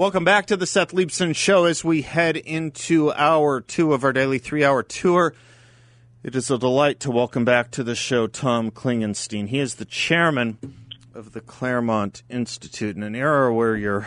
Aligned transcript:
Welcome 0.00 0.24
back 0.24 0.46
to 0.46 0.56
the 0.56 0.66
Seth 0.66 0.92
Leibsohn 0.92 1.36
Show 1.36 1.66
as 1.66 1.84
we 1.84 2.00
head 2.00 2.38
into 2.38 3.12
hour 3.12 3.60
two 3.60 3.92
of 3.92 4.02
our 4.02 4.14
daily 4.14 4.38
three 4.38 4.64
hour 4.64 4.82
tour. 4.82 5.34
It 6.22 6.34
is 6.34 6.50
a 6.50 6.56
delight 6.56 7.00
to 7.00 7.10
welcome 7.10 7.44
back 7.44 7.70
to 7.72 7.84
the 7.84 7.94
show 7.94 8.26
Tom 8.26 8.70
Klingenstein. 8.70 9.48
He 9.48 9.58
is 9.58 9.74
the 9.74 9.84
chairman 9.84 10.56
of 11.14 11.32
the 11.32 11.42
Claremont 11.42 12.22
Institute 12.30 12.96
in 12.96 13.02
an 13.02 13.14
era 13.14 13.52
where 13.52 13.76
you're 13.76 14.06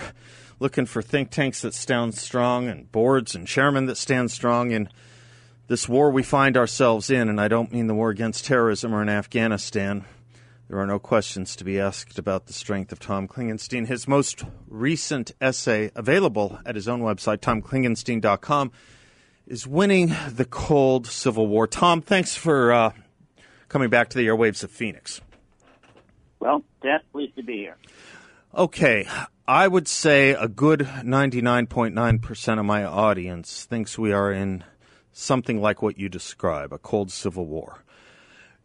looking 0.60 0.88
for 0.88 1.04
think 1.04 1.30
tanks 1.30 1.62
that 1.62 1.76
stand 1.76 2.16
strong 2.16 2.68
and 2.68 2.92
boards 2.92 3.36
and 3.36 3.46
chairmen 3.46 3.86
that 3.86 3.98
stand 3.98 4.32
strong 4.32 4.72
in 4.72 4.90
this 5.68 5.88
war 5.88 6.10
we 6.10 6.24
find 6.24 6.58
ourselves 6.58 7.12
in. 7.12 7.30
And 7.30 7.40
I 7.40 7.48
don't 7.48 7.72
mean 7.72 7.86
the 7.86 7.94
war 7.94 8.10
against 8.10 8.46
terrorism 8.46 8.96
or 8.96 9.04
in 9.04 9.10
Afghanistan. 9.10 10.06
There 10.74 10.82
are 10.82 10.88
no 10.88 10.98
questions 10.98 11.56
to 11.58 11.64
be 11.64 11.80
asked 11.80 12.18
about 12.18 12.48
the 12.48 12.54
strength 12.54 12.92
of 12.92 13.00
Tom 13.00 13.28
Klingenstein. 13.28 13.86
His 13.86 14.08
most 14.08 14.44
recent 14.68 15.32
essay, 15.40 15.92
available 15.94 16.58
at 16.66 16.74
his 16.74 16.88
own 16.88 17.02
website, 17.02 17.42
tomklingenstein.com, 17.42 18.72
is 19.46 19.68
Winning 19.68 20.16
the 20.28 20.46
Cold 20.46 21.06
Civil 21.06 21.46
War. 21.46 21.68
Tom, 21.68 22.02
thanks 22.02 22.36
for 22.36 22.74
uh, 22.74 22.92
coming 23.70 23.92
back 23.92 24.10
to 24.10 24.18
the 24.18 24.26
airwaves 24.26 24.64
of 24.64 24.72
Phoenix. 24.72 25.22
Well, 26.40 26.64
Seth, 26.82 27.04
pleased 27.12 27.36
to 27.36 27.44
be 27.44 27.58
here. 27.58 27.78
Okay, 28.56 29.08
I 29.48 29.68
would 29.68 29.88
say 29.88 30.32
a 30.32 30.48
good 30.48 30.80
99.9% 30.80 32.60
of 32.60 32.66
my 32.66 32.84
audience 32.84 33.66
thinks 33.66 34.00
we 34.00 34.12
are 34.12 34.32
in 34.32 34.64
something 35.12 35.62
like 35.62 35.84
what 35.84 36.00
you 36.00 36.10
describe 36.10 36.74
a 36.74 36.80
cold 36.80 37.12
civil 37.12 37.46
war. 37.46 37.84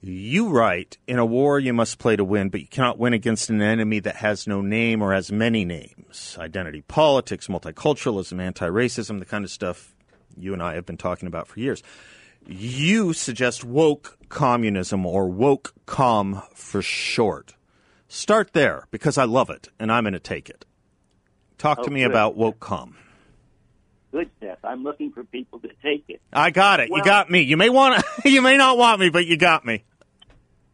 You 0.01 0.49
write, 0.51 0.97
in 1.09 1.19
a 1.19 1.27
war 1.27 1.59
you 1.59 1.73
must 1.73 1.99
play 1.99 2.15
to 2.15 2.25
win, 2.25 2.51
but 2.51 2.61
you 2.61 2.69
cannot 2.69 2.99
win 2.99 3.15
against 3.15 3.51
an 3.51 3.61
enemy 3.61 3.99
that 4.01 4.17
has 4.17 4.47
no 4.47 4.61
name 4.61 5.03
or 5.03 5.13
has 5.13 5.33
many 5.33 5.65
names. 5.65 6.37
Identity 6.39 6.83
politics, 6.83 7.49
multiculturalism, 7.49 8.41
anti 8.41 8.69
racism, 8.69 9.19
the 9.19 9.25
kind 9.25 9.45
of 9.45 9.51
stuff 9.51 9.95
you 10.37 10.53
and 10.53 10.63
I 10.63 10.75
have 10.75 10.87
been 10.87 10.97
talking 10.97 11.27
about 11.27 11.49
for 11.49 11.59
years. 11.59 11.83
You 12.47 13.13
suggest 13.13 13.65
woke 13.65 14.17
communism 14.29 15.05
or 15.05 15.29
woke 15.29 15.75
com 15.87 16.43
for 16.55 16.81
short. 16.81 17.55
Start 18.07 18.53
there 18.53 18.87
because 18.93 19.19
I 19.19 19.25
love 19.25 19.51
it 19.51 19.69
and 19.81 19.91
I'm 19.91 20.05
going 20.05 20.13
to 20.15 20.21
take 20.21 20.49
it. 20.49 20.65
Talk 21.59 21.81
Oh, 21.81 21.85
to 21.85 21.91
me 21.91 22.03
good. 22.03 22.11
about 22.11 22.37
woke 22.37 22.61
com. 22.61 22.97
Good, 24.11 24.31
Seth. 24.41 24.59
I'm 24.65 24.83
looking 24.85 25.13
for 25.13 25.23
people 25.25 25.59
to 25.61 25.69
take 25.83 26.05
it. 26.09 26.21
I 26.33 26.51
got 26.51 26.81
it. 26.81 26.91
Well- 26.91 26.99
you 26.99 27.05
got 27.05 27.31
me. 27.31 27.43
You 27.43 27.57
may 27.57 27.69
want 27.69 28.03
to, 28.03 28.05
you 28.31 28.43
may 28.43 28.57
not 28.57 28.79
want 28.79 29.01
me, 29.01 29.11
but 29.11 29.27
you 29.27 29.37
got 29.37 29.65
me. 29.65 29.85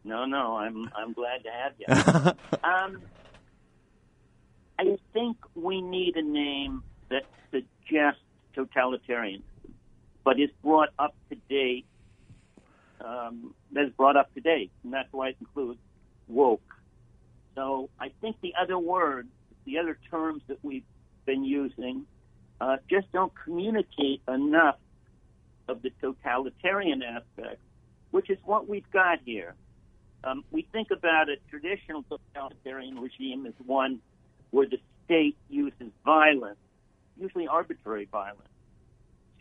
No, 0.03 0.25
no, 0.25 0.55
I'm 0.55 0.87
I'm 0.95 1.13
glad 1.13 1.43
to 1.43 1.49
have 1.51 1.73
you. 1.79 2.31
um, 2.63 3.01
I 4.77 4.97
think 5.13 5.37
we 5.55 5.81
need 5.81 6.15
a 6.15 6.21
name 6.21 6.83
that 7.09 7.23
suggests 7.49 8.21
totalitarian, 8.53 9.41
but 10.23 10.39
is 10.39 10.51
brought 10.63 10.89
up 10.99 11.15
to 11.29 11.35
date. 11.49 11.85
Um, 13.03 13.55
that 13.71 13.85
is 13.85 13.93
brought 13.93 14.15
up 14.15 14.31
to 14.35 14.41
date, 14.41 14.71
and 14.83 14.93
that's 14.93 15.11
why 15.11 15.29
it 15.29 15.37
includes 15.39 15.79
woke. 16.27 16.61
So 17.55 17.89
I 17.99 18.11
think 18.21 18.37
the 18.41 18.53
other 18.61 18.77
words, 18.77 19.29
the 19.65 19.79
other 19.79 19.97
terms 20.11 20.43
that 20.47 20.57
we've 20.61 20.83
been 21.25 21.43
using, 21.43 22.05
uh, 22.61 22.77
just 22.89 23.11
don't 23.11 23.33
communicate 23.43 24.21
enough 24.27 24.77
of 25.67 25.81
the 25.81 25.91
totalitarian 26.01 27.01
aspect, 27.03 27.59
which 28.11 28.29
is 28.29 28.37
what 28.45 28.67
we've 28.69 28.89
got 28.91 29.19
here. 29.25 29.55
Um, 30.23 30.43
we 30.51 30.67
think 30.71 30.89
about 30.91 31.29
a 31.29 31.35
traditional 31.49 32.03
totalitarian 32.03 32.99
regime 32.99 33.45
as 33.45 33.53
one 33.65 33.99
where 34.51 34.67
the 34.67 34.79
state 35.05 35.37
uses 35.49 35.91
violence, 36.03 36.57
usually 37.19 37.47
arbitrary 37.47 38.07
violence, 38.11 38.49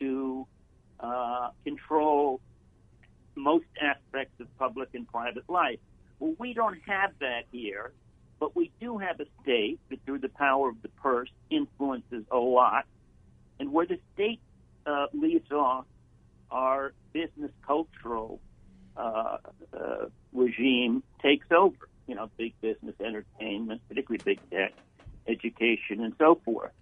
to 0.00 0.46
uh, 1.00 1.50
control 1.64 2.40
most 3.34 3.66
aspects 3.80 4.40
of 4.40 4.58
public 4.58 4.90
and 4.94 5.08
private 5.08 5.48
life. 5.48 5.78
Well, 6.18 6.34
we 6.38 6.52
don't 6.52 6.78
have 6.86 7.12
that 7.20 7.44
here, 7.50 7.92
but 8.38 8.54
we 8.54 8.70
do 8.80 8.98
have 8.98 9.20
a 9.20 9.26
state 9.42 9.78
that, 9.90 10.04
through 10.04 10.18
the 10.18 10.28
power 10.28 10.68
of 10.68 10.80
the 10.82 10.88
purse, 10.88 11.30
influences 11.50 12.24
a 12.30 12.38
lot, 12.38 12.84
and 13.58 13.72
where 13.72 13.86
the 13.86 13.98
state 14.14 14.40
uh, 14.86 15.06
leads 15.12 15.50
off 15.50 15.86
our 16.50 16.92
business 17.12 17.50
cultural 17.66 18.40
uh, 18.96 19.38
uh, 19.72 20.06
regime 20.32 21.02
takes 21.22 21.46
over. 21.50 21.88
You 22.06 22.14
know, 22.16 22.30
big 22.36 22.52
business, 22.60 22.94
entertainment, 23.00 23.80
particularly 23.88 24.22
big 24.24 24.50
tech, 24.50 24.74
education, 25.26 26.04
and 26.04 26.14
so 26.18 26.40
forth. 26.44 26.72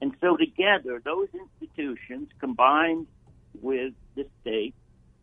And 0.00 0.14
so 0.20 0.36
together, 0.36 1.00
those 1.04 1.28
institutions 1.32 2.28
combined 2.40 3.06
with 3.62 3.94
the 4.16 4.26
state 4.40 4.74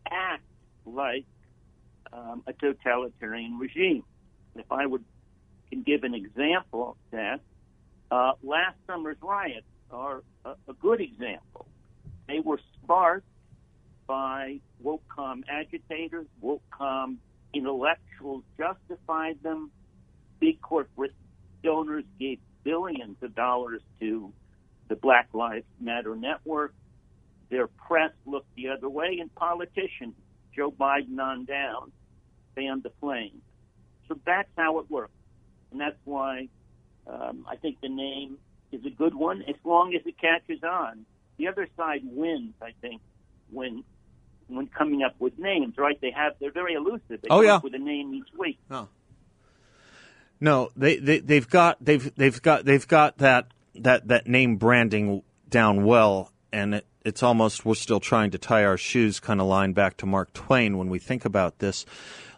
act 0.09 0.43
like 0.85 1.25
um, 2.13 2.43
a 2.47 2.53
totalitarian 2.53 3.57
regime. 3.57 4.03
If 4.55 4.71
I 4.71 4.85
would 4.85 5.03
can 5.69 5.83
give 5.83 6.03
an 6.03 6.13
example 6.13 6.89
of 6.89 6.95
that, 7.11 7.39
uh, 8.11 8.33
last 8.43 8.75
summer's 8.87 9.17
riots 9.21 9.65
are 9.91 10.23
a, 10.45 10.51
a 10.67 10.73
good 10.73 11.01
example. 11.01 11.67
They 12.27 12.39
were 12.39 12.59
sparked 12.83 13.27
by 14.07 14.59
WOCOM 14.83 15.43
agitators, 15.49 16.27
WOCOM 16.43 17.17
intellectuals 17.53 18.43
justified 18.57 19.41
them. 19.43 19.71
Big 20.39 20.61
corporate 20.61 21.13
donors 21.63 22.05
gave 22.19 22.39
billions 22.63 23.17
of 23.21 23.35
dollars 23.35 23.81
to 23.99 24.33
the 24.87 24.95
Black 24.95 25.29
Lives 25.33 25.65
Matter 25.79 26.15
network. 26.15 26.73
Their 27.49 27.67
press 27.67 28.11
looked 28.25 28.53
the 28.55 28.69
other 28.69 28.89
way, 28.89 29.17
and 29.19 29.33
politicians, 29.35 30.15
Joe 30.55 30.71
Biden 30.71 31.19
on 31.19 31.45
down, 31.45 31.91
fanned 32.55 32.83
the 32.83 32.91
flames. 32.99 33.41
So 34.07 34.19
that's 34.25 34.49
how 34.57 34.79
it 34.79 34.89
works. 34.89 35.13
And 35.71 35.79
that's 35.79 35.99
why 36.03 36.47
um, 37.07 37.45
I 37.49 37.55
think 37.55 37.77
the 37.81 37.89
name 37.89 38.37
is 38.71 38.85
a 38.85 38.89
good 38.89 39.13
one 39.15 39.41
as 39.43 39.55
long 39.63 39.93
as 39.95 40.01
it 40.05 40.15
catches 40.19 40.63
on. 40.63 41.05
The 41.37 41.47
other 41.47 41.67
side 41.77 42.01
wins, 42.03 42.53
I 42.61 42.71
think, 42.81 43.01
when 43.51 43.83
when 44.47 44.67
coming 44.67 45.01
up 45.03 45.15
with 45.19 45.37
names, 45.39 45.75
right? 45.77 45.99
They 46.01 46.11
have 46.11 46.33
they're 46.39 46.51
very 46.51 46.73
elusive. 46.73 47.21
They 47.21 47.27
Oh, 47.29 47.37
come 47.39 47.45
yeah. 47.45 47.55
up 47.55 47.63
with 47.63 47.73
a 47.75 47.79
name 47.79 48.13
each 48.13 48.27
week. 48.37 48.59
Oh. 48.69 48.87
No, 50.39 50.71
they, 50.75 50.97
they 50.97 51.19
they've 51.19 51.47
got 51.49 51.77
they've 51.83 52.13
they've 52.15 52.41
got 52.41 52.65
they've 52.65 52.87
got 52.87 53.17
that 53.19 53.47
that 53.75 54.07
that 54.07 54.27
name 54.27 54.57
branding 54.57 55.21
down 55.49 55.85
well, 55.85 56.31
and 56.51 56.75
it, 56.75 56.85
it's 57.05 57.21
almost 57.21 57.63
we're 57.63 57.75
still 57.75 57.99
trying 57.99 58.31
to 58.31 58.37
tie 58.37 58.63
our 58.65 58.77
shoes 58.77 59.19
kind 59.19 59.39
of 59.39 59.47
line 59.47 59.73
back 59.73 59.97
to 59.97 60.05
Mark 60.05 60.33
Twain 60.33 60.77
when 60.77 60.89
we 60.89 60.97
think 60.99 61.25
about 61.25 61.59
this. 61.59 61.85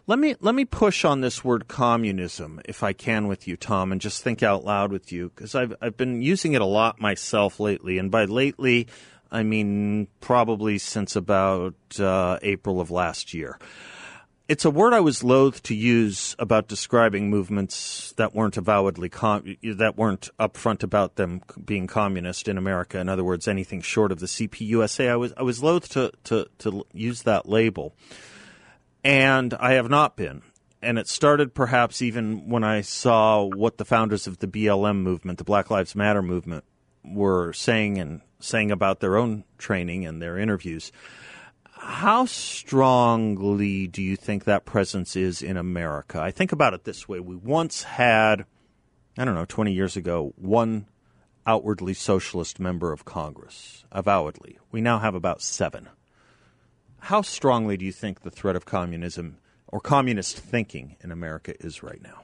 Let 0.06 0.18
me 0.18 0.34
let 0.40 0.54
me 0.54 0.66
push 0.66 1.04
on 1.04 1.22
this 1.22 1.42
word 1.42 1.66
communism 1.66 2.60
if 2.66 2.82
I 2.82 2.92
can 2.92 3.26
with 3.26 3.48
you, 3.48 3.56
Tom, 3.56 3.90
and 3.90 4.00
just 4.00 4.22
think 4.22 4.42
out 4.42 4.64
loud 4.64 4.92
with 4.92 5.10
you 5.12 5.30
because 5.34 5.54
I've 5.54 5.74
I've 5.80 5.96
been 5.96 6.20
using 6.20 6.52
it 6.52 6.60
a 6.60 6.66
lot 6.66 7.00
myself 7.00 7.58
lately, 7.58 7.98
and 7.98 8.10
by 8.10 8.26
lately 8.26 8.86
I 9.32 9.42
mean 9.42 10.08
probably 10.20 10.76
since 10.76 11.16
about 11.16 11.74
uh, 11.98 12.38
April 12.42 12.80
of 12.80 12.90
last 12.90 13.32
year 13.32 13.58
it's 14.46 14.64
a 14.64 14.70
word 14.70 14.92
I 14.92 15.00
was 15.00 15.24
loath 15.24 15.62
to 15.64 15.74
use 15.74 16.36
about 16.38 16.68
describing 16.68 17.30
movements 17.30 18.12
that 18.18 18.34
weren't 18.34 18.58
avowedly 18.58 19.08
com- 19.08 19.56
that 19.62 19.96
weren't 19.96 20.28
upfront 20.38 20.82
about 20.82 21.16
them 21.16 21.40
being 21.64 21.86
communist 21.86 22.46
in 22.46 22.58
America. 22.58 22.98
In 22.98 23.08
other 23.08 23.24
words, 23.24 23.48
anything 23.48 23.80
short 23.80 24.12
of 24.12 24.20
the 24.20 24.26
CPUSA. 24.26 25.08
I 25.08 25.16
was 25.16 25.32
I 25.36 25.42
was 25.42 25.62
loath 25.62 25.88
to 25.90 26.12
to 26.24 26.46
to 26.58 26.84
use 26.92 27.22
that 27.22 27.48
label, 27.48 27.94
and 29.04 29.54
I 29.54 29.74
have 29.74 29.90
not 29.90 30.16
been. 30.16 30.42
And 30.82 30.98
it 30.98 31.08
started 31.08 31.54
perhaps 31.54 32.02
even 32.02 32.48
when 32.48 32.64
I 32.64 32.80
saw 32.80 33.44
what 33.44 33.78
the 33.78 33.84
founders 33.84 34.26
of 34.26 34.38
the 34.38 34.48
BLM 34.48 35.02
movement, 35.02 35.38
the 35.38 35.44
Black 35.44 35.70
Lives 35.70 35.94
Matter 35.94 36.22
movement, 36.22 36.64
were 37.04 37.52
saying 37.52 37.98
and 37.98 38.22
saying 38.40 38.70
about 38.70 39.00
their 39.00 39.16
own 39.16 39.44
training 39.58 40.06
and 40.06 40.20
their 40.20 40.38
interviews. 40.38 40.92
How 41.72 42.24
strongly 42.24 43.86
do 43.86 44.02
you 44.02 44.16
think 44.16 44.44
that 44.44 44.64
presence 44.64 45.16
is 45.16 45.42
in 45.42 45.56
America? 45.56 46.20
I 46.20 46.30
think 46.30 46.52
about 46.52 46.74
it 46.74 46.84
this 46.84 47.08
way. 47.08 47.20
We 47.20 47.36
once 47.36 47.82
had, 47.82 48.46
I 49.18 49.24
don't 49.24 49.34
know, 49.34 49.44
20 49.44 49.72
years 49.72 49.96
ago, 49.96 50.32
one 50.36 50.86
outwardly 51.46 51.94
socialist 51.94 52.58
member 52.58 52.92
of 52.92 53.04
Congress. 53.04 53.84
Avowedly. 53.92 54.58
We 54.70 54.80
now 54.80 54.98
have 54.98 55.14
about 55.14 55.42
seven. 55.42 55.88
How 57.04 57.20
strongly 57.20 57.76
do 57.76 57.84
you 57.84 57.92
think 57.92 58.22
the 58.22 58.30
threat 58.30 58.56
of 58.56 58.64
communism 58.64 59.36
or 59.68 59.78
communist 59.78 60.38
thinking 60.38 60.96
in 61.02 61.10
America 61.10 61.52
is 61.62 61.82
right 61.82 62.00
now? 62.02 62.22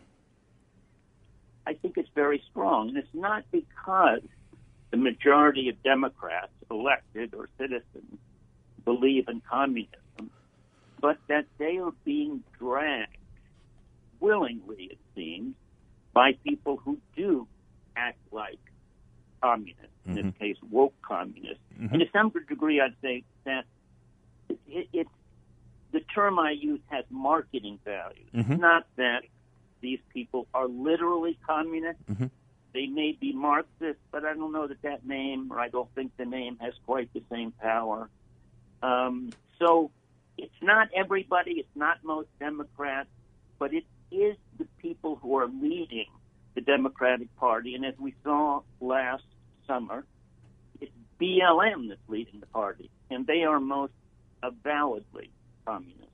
I 1.67 1.75
think 1.75 1.99
it's 1.99 2.09
very 2.15 2.43
strong. 2.51 2.89
And 2.89 2.97
it's 2.97 3.13
not 3.13 3.45
because 3.53 4.23
the 4.91 4.97
majority 4.97 5.69
of 5.69 5.83
Democrats, 5.83 6.53
elected 6.71 7.35
or 7.35 7.51
citizens, 7.59 8.19
believe 8.87 9.29
in 9.29 9.43
communism, 9.43 10.31
but 10.99 11.19
that 11.29 11.45
they 11.59 11.77
are 11.77 11.93
being 12.07 12.43
dragged 12.59 13.19
willingly, 14.19 14.85
it 14.93 14.99
seems, 15.15 15.57
by 16.15 16.33
people 16.43 16.79
who 16.79 16.97
do 17.15 17.47
act 17.97 18.19
like 18.33 18.59
communists, 19.43 19.85
mm-hmm. 20.09 20.11
in 20.11 20.17
this 20.17 20.25
mm-hmm. 20.25 20.43
case, 20.43 20.57
woke 20.71 20.95
communists. 21.03 21.63
Mm-hmm. 21.79 21.93
And 21.93 22.01
to 22.01 22.07
some 22.15 22.33
degree, 22.49 22.81
I'd 22.81 22.97
say 23.03 23.25
that 23.45 23.67
it, 24.51 24.59
it, 24.69 24.89
it's 24.93 25.11
the 25.93 26.01
term 26.01 26.39
I 26.39 26.53
use 26.53 26.81
has 26.89 27.05
marketing 27.11 27.79
value. 27.85 28.25
Mm-hmm. 28.35 28.53
It's 28.53 28.61
not 28.61 28.87
that 28.97 29.23
these 29.81 30.01
people 30.13 30.47
are 30.55 30.69
literally 30.69 31.39
communists. 31.47 32.03
Mm-hmm. 32.11 32.27
They 32.73 32.87
may 32.87 33.17
be 33.21 33.33
Marxist, 33.33 33.99
but 34.13 34.25
I 34.25 34.35
don't 34.35 34.53
know 34.53 34.69
that 34.69 34.83
that 34.83 35.05
name, 35.05 35.51
or 35.51 35.59
I 35.59 35.69
don't 35.69 35.93
think 35.95 36.13
the 36.17 36.25
name 36.25 36.57
has 36.61 36.73
quite 36.87 37.13
the 37.13 37.23
same 37.31 37.51
power. 37.53 38.09
Um, 38.83 39.31
so 39.59 39.91
it's 40.39 40.63
not 40.63 40.89
everybody, 40.95 41.53
it's 41.53 41.77
not 41.77 41.99
most 42.05 42.29
Democrats, 42.39 43.09
but 43.59 43.75
it 43.75 43.85
is 44.13 44.37
the 44.59 44.67
people 44.79 45.17
who 45.17 45.37
are 45.37 45.49
leading 45.49 46.07
the 46.55 46.61
Democratic 46.61 47.35
Party. 47.37 47.75
And 47.75 47.85
as 47.85 47.95
we 47.99 48.15
saw 48.23 48.63
last 48.81 49.25
summer, 49.67 50.05
it's 50.81 50.93
BLM 51.21 51.89
that's 51.89 52.01
leading 52.09 52.39
the 52.41 52.47
party, 52.47 52.89
and 53.11 53.27
they 53.27 53.43
are 53.43 53.59
most 53.59 53.93
avowedly 54.43 55.31
communist. 55.65 56.09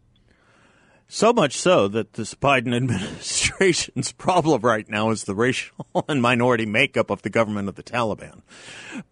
So 1.09 1.33
much 1.33 1.57
so 1.57 1.87
that 1.89 2.15
this 2.15 2.35
Biden 2.35 2.75
administration's 2.77 4.13
problem 4.13 4.61
right 4.63 4.89
now 4.89 5.11
is 5.11 5.25
the 5.25 5.35
racial 5.35 5.87
and 6.09 6.21
minority 6.21 6.67
makeup 6.67 7.11
of 7.11 7.23
the 7.23 7.31
government 7.31 7.69
of 7.69 7.77
the 7.77 7.83
Taliban. 7.83 8.43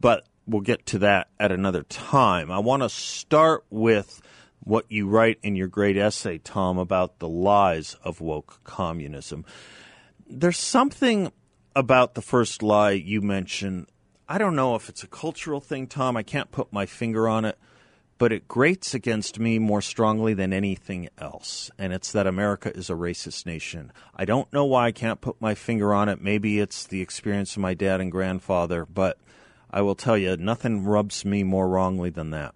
But 0.01 0.27
we'll 0.47 0.63
get 0.63 0.87
to 0.87 0.99
that 1.01 1.29
at 1.39 1.53
another 1.53 1.85
time. 1.85 2.51
I 2.51 2.59
want 2.59 2.83
to 2.83 2.89
start 2.89 3.65
with 3.71 4.21
what 4.61 4.87
you 4.89 5.07
write 5.07 5.39
in 5.43 5.57
your 5.57 5.69
great 5.69 5.97
essay, 5.97 6.39
Tom, 6.39 6.79
about 6.79 7.19
the 7.19 7.29
lies 7.29 7.97
of 8.03 8.21
woke 8.21 8.61
communism. 8.65 9.45
There's 10.27 10.59
something 10.59 11.31
about 11.77 12.15
the 12.15 12.23
first 12.23 12.63
lie 12.63 12.93
you 12.93 13.21
mentioned. 13.21 13.89
I 14.29 14.39
don't 14.39 14.57
know 14.57 14.75
if 14.75 14.89
it's 14.89 15.03
a 15.03 15.07
cultural 15.07 15.61
thing, 15.61 15.87
Tom. 15.87 16.17
I 16.17 16.23
can't 16.23 16.51
put 16.51 16.73
my 16.73 16.87
finger 16.87 17.29
on 17.29 17.45
it, 17.45 17.59
but 18.25 18.33
it 18.33 18.49
grates 18.49 18.95
against 18.95 19.39
me 19.39 19.59
more 19.59 19.83
strongly 19.83 20.33
than 20.33 20.51
anything 20.51 21.11
else. 21.19 21.71
And 21.79 21.93
it's 21.93 22.11
that 22.13 22.27
America 22.27 22.75
is 22.75 22.89
a 22.89 22.95
racist 22.95 23.45
nation. 23.45 23.93
I 24.17 24.25
don't 24.25 24.51
know 24.51 24.65
why 24.65 24.87
I 24.87 24.93
can't 24.93 25.21
put 25.21 25.39
my 25.43 25.55
finger 25.55 25.93
on 25.93 26.09
it. 26.09 26.23
Maybe 26.23 26.59
it's 26.59 26.87
the 26.87 27.03
experience 27.03 27.55
of 27.55 27.61
my 27.61 27.75
dad 27.75 28.01
and 28.01 28.11
grandfather, 28.11 28.87
but 28.87 29.19
I 29.71 29.83
will 29.83 29.95
tell 29.95 30.17
you, 30.17 30.39
nothing 30.39 30.85
rubs 30.87 31.27
me 31.27 31.43
more 31.43 31.69
wrongly 31.69 32.09
than 32.09 32.31
that. 32.31 32.55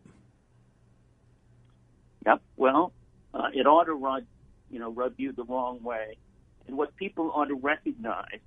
Yep. 2.25 2.41
Well, 2.57 2.95
uh, 3.35 3.49
it 3.53 3.67
ought 3.67 3.85
to 3.85 3.93
rub, 3.93 4.25
you 4.71 4.79
know, 4.79 4.91
rub 4.91 5.17
you 5.19 5.33
the 5.33 5.45
wrong 5.45 5.83
way. 5.83 6.17
And 6.67 6.79
what 6.79 6.97
people 6.97 7.31
ought 7.35 7.49
to 7.49 7.57
recognize 7.57 8.41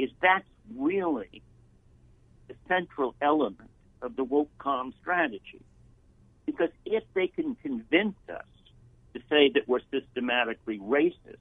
is 0.00 0.10
that's 0.20 0.48
really 0.74 1.42
the 2.48 2.56
central 2.66 3.14
element 3.22 3.70
of 4.02 4.16
the 4.16 4.24
woke 4.24 4.50
com 4.58 4.92
strategy. 5.00 5.60
Because 6.46 6.70
if 6.84 7.02
they 7.14 7.26
can 7.26 7.56
convince 7.56 8.16
us 8.28 8.44
to 9.14 9.20
say 9.28 9.50
that 9.54 9.68
we're 9.68 9.80
systematically 9.90 10.78
racist, 10.78 11.36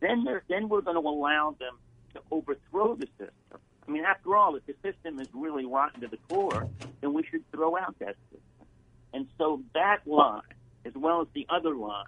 then 0.00 0.26
then 0.48 0.68
we're 0.68 0.80
going 0.80 1.00
to 1.00 1.08
allow 1.08 1.56
them 1.58 1.78
to 2.14 2.20
overthrow 2.30 2.94
the 2.94 3.06
system. 3.18 3.60
I 3.86 3.90
mean, 3.90 4.04
after 4.04 4.36
all, 4.36 4.56
if 4.56 4.66
the 4.66 4.74
system 4.82 5.20
is 5.20 5.28
really 5.32 5.64
rotten 5.64 6.02
to 6.02 6.08
the 6.08 6.18
core, 6.28 6.66
then 7.00 7.14
we 7.14 7.24
should 7.30 7.44
throw 7.50 7.76
out 7.76 7.96
that 8.00 8.16
system. 8.30 8.66
And 9.12 9.26
so 9.38 9.62
that 9.74 10.06
line, 10.06 10.42
as 10.84 10.92
well 10.94 11.22
as 11.22 11.28
the 11.34 11.46
other 11.48 11.74
line, 11.74 12.04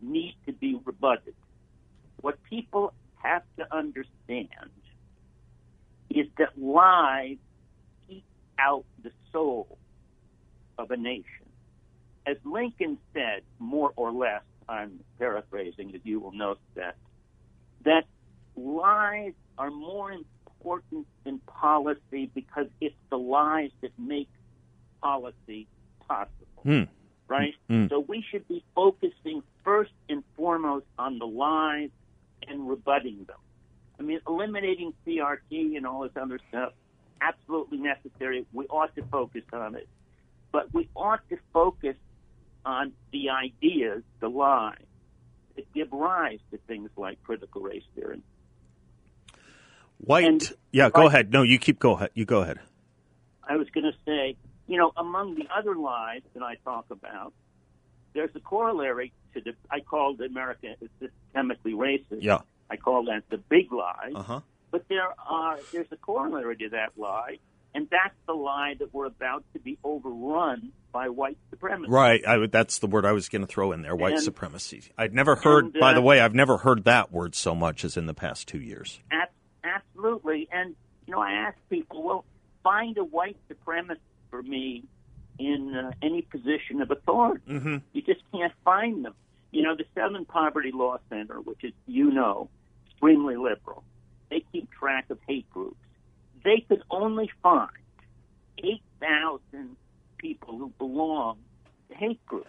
need 0.00 0.34
to 0.46 0.52
be 0.52 0.78
rebutted. 0.84 1.34
What 2.20 2.42
people 2.44 2.92
have 3.22 3.42
to 3.58 3.74
understand 3.74 4.48
is 6.10 6.26
that 6.38 6.58
lies 6.58 7.38
eat 8.08 8.24
out 8.58 8.84
the 9.02 9.10
soul 9.32 9.78
of 10.78 10.90
a 10.90 10.96
nation. 10.96 11.24
As 12.26 12.36
Lincoln 12.44 12.98
said, 13.12 13.42
more 13.58 13.92
or 13.96 14.12
less, 14.12 14.42
I'm 14.68 15.00
paraphrasing, 15.18 15.94
as 15.94 16.00
you 16.04 16.20
will 16.20 16.32
note 16.32 16.58
that, 16.74 16.96
that 17.84 18.04
lies 18.56 19.32
are 19.58 19.70
more 19.70 20.10
important 20.12 21.06
than 21.24 21.38
policy 21.40 22.30
because 22.34 22.66
it's 22.80 22.94
the 23.10 23.18
lies 23.18 23.70
that 23.82 23.90
make 23.98 24.28
policy 25.02 25.66
possible. 26.06 26.62
Mm. 26.64 26.88
Right? 27.28 27.54
Mm. 27.70 27.88
So 27.90 28.00
we 28.00 28.24
should 28.30 28.46
be 28.48 28.64
focusing 28.74 29.42
first 29.64 29.92
and 30.08 30.22
foremost 30.36 30.86
on 30.98 31.18
the 31.18 31.26
lies 31.26 31.90
and 32.46 32.68
rebutting 32.68 33.24
them. 33.26 33.36
I 33.98 34.02
mean, 34.02 34.20
eliminating 34.26 34.92
CRT 35.06 35.76
and 35.76 35.86
all 35.86 36.02
this 36.02 36.12
other 36.20 36.38
stuff, 36.48 36.72
absolutely 37.20 37.78
necessary. 37.78 38.44
We 38.52 38.66
ought 38.66 38.94
to 38.96 39.02
focus 39.04 39.44
on 39.52 39.76
it. 39.76 39.88
But 40.54 40.72
we 40.72 40.88
ought 40.94 41.28
to 41.30 41.38
focus 41.52 41.96
on 42.64 42.92
the 43.10 43.30
ideas, 43.30 44.04
the 44.20 44.28
lies, 44.28 44.86
that 45.56 45.64
give 45.74 45.90
rise 45.90 46.38
to 46.52 46.58
things 46.68 46.90
like 46.96 47.20
critical 47.24 47.60
race 47.60 47.82
theory. 47.96 48.22
White, 49.98 50.24
and 50.26 50.52
yeah, 50.70 50.90
go 50.90 51.08
ahead. 51.08 51.32
No, 51.32 51.42
you 51.42 51.58
keep 51.58 51.80
go 51.80 51.96
ahead. 51.96 52.10
You 52.14 52.24
go 52.24 52.42
ahead. 52.42 52.60
I 53.42 53.56
was 53.56 53.68
going 53.70 53.90
to 53.90 53.98
say, 54.06 54.36
you 54.68 54.78
know, 54.78 54.92
among 54.96 55.34
the 55.34 55.48
other 55.52 55.74
lies 55.74 56.22
that 56.34 56.44
I 56.44 56.54
talk 56.64 56.86
about, 56.88 57.32
there's 58.12 58.30
a 58.36 58.40
corollary 58.40 59.12
to 59.34 59.40
the. 59.40 59.54
I 59.72 59.80
called 59.80 60.20
America 60.20 60.76
systemically 61.02 61.74
racist. 61.74 62.20
Yeah. 62.20 62.42
I 62.70 62.76
call 62.76 63.06
that 63.06 63.24
the 63.28 63.38
big 63.38 63.72
lie. 63.72 64.12
Uh-huh. 64.14 64.40
But 64.70 64.86
there 64.88 65.14
are 65.18 65.58
there's 65.72 65.90
a 65.90 65.96
corollary 65.96 66.56
to 66.58 66.68
that 66.68 66.92
lie, 66.96 67.38
and 67.74 67.88
that's 67.90 68.14
the 68.26 68.32
lie 68.34 68.74
that 68.78 68.94
we're 68.94 69.06
about 69.06 69.44
to 69.52 69.58
be 69.58 69.78
overrun 69.82 70.70
by 70.92 71.08
white 71.08 71.38
supremacy. 71.50 71.90
Right. 71.90 72.26
I, 72.26 72.46
that's 72.46 72.78
the 72.78 72.86
word 72.86 73.04
I 73.04 73.12
was 73.12 73.28
going 73.28 73.42
to 73.42 73.48
throw 73.48 73.72
in 73.72 73.82
there. 73.82 73.96
White 73.96 74.14
and, 74.14 74.22
supremacy. 74.22 74.84
I'd 74.96 75.12
never 75.12 75.34
heard. 75.34 75.66
And, 75.66 75.76
uh, 75.76 75.80
by 75.80 75.94
the 75.94 76.02
way, 76.02 76.20
I've 76.20 76.34
never 76.34 76.58
heard 76.58 76.84
that 76.84 77.10
word 77.12 77.34
so 77.34 77.54
much 77.54 77.84
as 77.84 77.96
in 77.96 78.06
the 78.06 78.14
past 78.14 78.46
two 78.46 78.60
years. 78.60 79.00
At, 79.10 79.32
absolutely. 79.64 80.48
And 80.52 80.76
you 81.06 81.14
know, 81.14 81.20
I 81.20 81.32
ask 81.32 81.58
people, 81.68 82.02
well, 82.02 82.24
find 82.62 82.96
a 82.96 83.04
white 83.04 83.36
supremacist 83.50 83.98
for 84.30 84.42
me 84.42 84.84
in 85.38 85.74
uh, 85.74 85.90
any 86.02 86.22
position 86.22 86.80
of 86.80 86.90
authority. 86.90 87.44
Mm-hmm. 87.48 87.76
You 87.92 88.02
just 88.02 88.20
can't 88.32 88.52
find 88.64 89.04
them. 89.04 89.14
You 89.50 89.62
know, 89.62 89.76
the 89.76 89.84
Southern 89.94 90.24
Poverty 90.24 90.72
Law 90.72 90.98
Center, 91.08 91.40
which 91.40 91.62
is, 91.62 91.72
you 91.86 92.10
know, 92.10 92.48
extremely 92.86 93.36
liberal, 93.36 93.84
they 94.30 94.44
keep 94.52 94.70
track 94.70 95.10
of 95.10 95.18
hate 95.28 95.48
groups. 95.50 95.76
They 96.44 96.64
could 96.68 96.82
only 96.90 97.30
find 97.42 97.70
8,000 98.58 99.76
people 100.18 100.58
who 100.58 100.72
belong 100.78 101.38
to 101.88 101.94
hate 101.96 102.24
groups. 102.26 102.48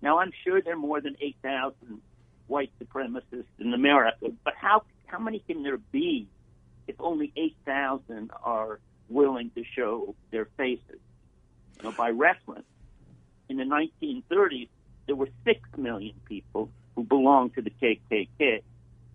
Now, 0.00 0.18
I'm 0.20 0.32
sure 0.44 0.62
there 0.62 0.74
are 0.74 0.76
more 0.76 1.00
than 1.00 1.16
8,000 1.20 2.00
white 2.46 2.70
supremacists 2.80 3.44
in 3.58 3.74
America, 3.74 4.28
but 4.44 4.54
how, 4.56 4.84
how 5.06 5.18
many 5.18 5.40
can 5.40 5.62
there 5.64 5.78
be 5.92 6.28
if 6.86 6.94
only 7.00 7.32
8,000 7.36 8.30
are 8.42 8.78
willing 9.08 9.50
to 9.56 9.64
show 9.76 10.14
their 10.30 10.46
faces? 10.56 11.00
You 11.78 11.84
know, 11.84 11.92
by 11.92 12.10
reference, 12.10 12.66
in 13.48 13.56
the 13.56 13.64
1930s, 13.64 14.68
there 15.06 15.16
were 15.16 15.28
six 15.44 15.60
million 15.76 16.14
people 16.24 16.70
who 16.94 17.02
belonged 17.02 17.54
to 17.54 17.62
the 17.62 17.70
KKK 17.70 18.62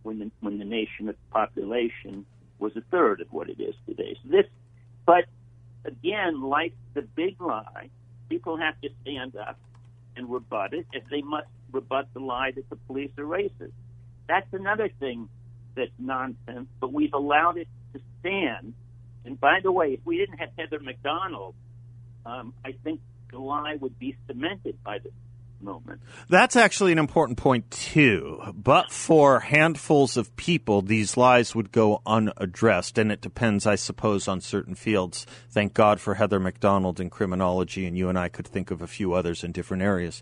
when 0.04 0.20
the, 0.20 0.32
when 0.42 0.58
the 0.58 0.66
nation 0.66 1.14
population 1.32 2.26
was 2.64 2.76
a 2.78 2.82
third 2.92 3.22
of 3.22 3.28
what 3.32 3.50
it 3.50 3.62
is 3.62 3.76
today. 3.88 4.18
So 4.24 4.30
this, 4.32 4.48
but 5.06 5.26
again, 5.86 6.42
like 6.42 6.74
the 6.96 7.04
big 7.04 7.42
lie, 7.42 7.90
people 8.30 8.58
have 8.58 8.80
to 8.82 8.90
stand 9.04 9.36
up 9.36 9.60
and 10.18 10.32
rebut 10.32 10.74
it 10.74 10.88
if 10.94 11.04
they 11.12 11.22
must 11.22 11.48
rebut 11.72 12.08
the 12.14 12.22
lie 12.22 12.52
that 12.56 12.70
the 12.72 12.78
police 12.88 13.12
are 13.20 13.26
racist. 13.26 13.74
That's 14.28 14.48
another 14.54 14.90
thing 15.00 15.30
that's 15.76 15.92
nonsense, 16.00 16.70
but 16.82 16.94
we've 16.94 17.14
allowed 17.14 17.58
it 17.58 17.70
to 17.94 18.02
stand. 18.22 18.74
And 19.26 19.40
by 19.40 19.60
the 19.64 19.72
way, 19.72 19.94
if 19.94 20.02
we 20.06 20.18
didn't 20.18 20.40
have 20.40 20.52
Heather 20.58 20.80
Mac 20.80 21.04
Donald 21.04 21.56
um, 22.26 22.54
I 22.66 22.74
think 22.84 23.02
the 23.32 23.40
lie 23.40 23.76
would 23.80 24.00
be 24.00 24.16
cemented 24.28 24.78
by 24.84 25.00
the 25.00 25.12
That's 26.30 26.56
actually 26.56 26.92
an 26.92 27.00
important 27.00 27.38
point, 27.38 27.70
too. 27.72 28.42
But 28.54 28.92
for 28.92 29.40
handfuls 29.40 30.18
of 30.18 30.36
people, 30.36 30.82
these 30.82 31.18
lies 31.18 31.56
would 31.56 31.72
go 31.72 32.02
unaddressed. 32.06 32.98
And 32.98 33.12
it 33.12 33.22
depends, 33.22 33.66
I 33.66 33.76
suppose, 33.76 34.28
on 34.28 34.42
certain 34.42 34.76
fields. 34.76 35.26
Thank 35.50 35.74
God 35.74 36.00
for 36.00 36.16
Heather 36.16 36.40
Mac 36.40 36.60
Donald 36.60 37.00
in 37.00 37.10
criminology, 37.10 37.86
and 37.86 37.98
you 37.98 38.10
and 38.10 38.18
I 38.18 38.30
could 38.30 38.48
think 38.48 38.72
of 38.72 38.82
a 38.82 38.88
few 38.88 39.14
others 39.14 39.44
in 39.44 39.52
different 39.52 39.84
areas. 39.84 40.22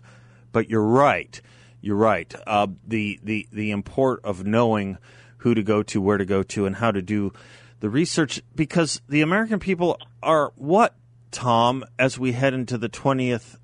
But 0.52 0.68
you're 0.70 0.82
right. 0.82 1.40
You're 1.80 1.96
right. 1.96 2.32
Uh, 2.46 2.68
the, 2.86 3.18
the, 3.22 3.48
the 3.52 3.70
import 3.70 4.20
of 4.24 4.46
knowing 4.46 4.98
who 5.38 5.54
to 5.54 5.62
go 5.62 5.82
to, 5.82 6.00
where 6.00 6.18
to 6.18 6.24
go 6.24 6.42
to, 6.44 6.66
and 6.66 6.76
how 6.76 6.92
to 6.92 7.02
do 7.02 7.32
the 7.80 7.90
research, 7.90 8.40
because 8.54 9.02
the 9.08 9.22
American 9.22 9.58
people 9.58 9.98
are 10.22 10.52
what, 10.54 10.94
Tom, 11.32 11.84
as 11.98 12.16
we 12.16 12.30
head 12.30 12.54
into 12.54 12.78
the 12.78 12.88
20th 12.88 13.56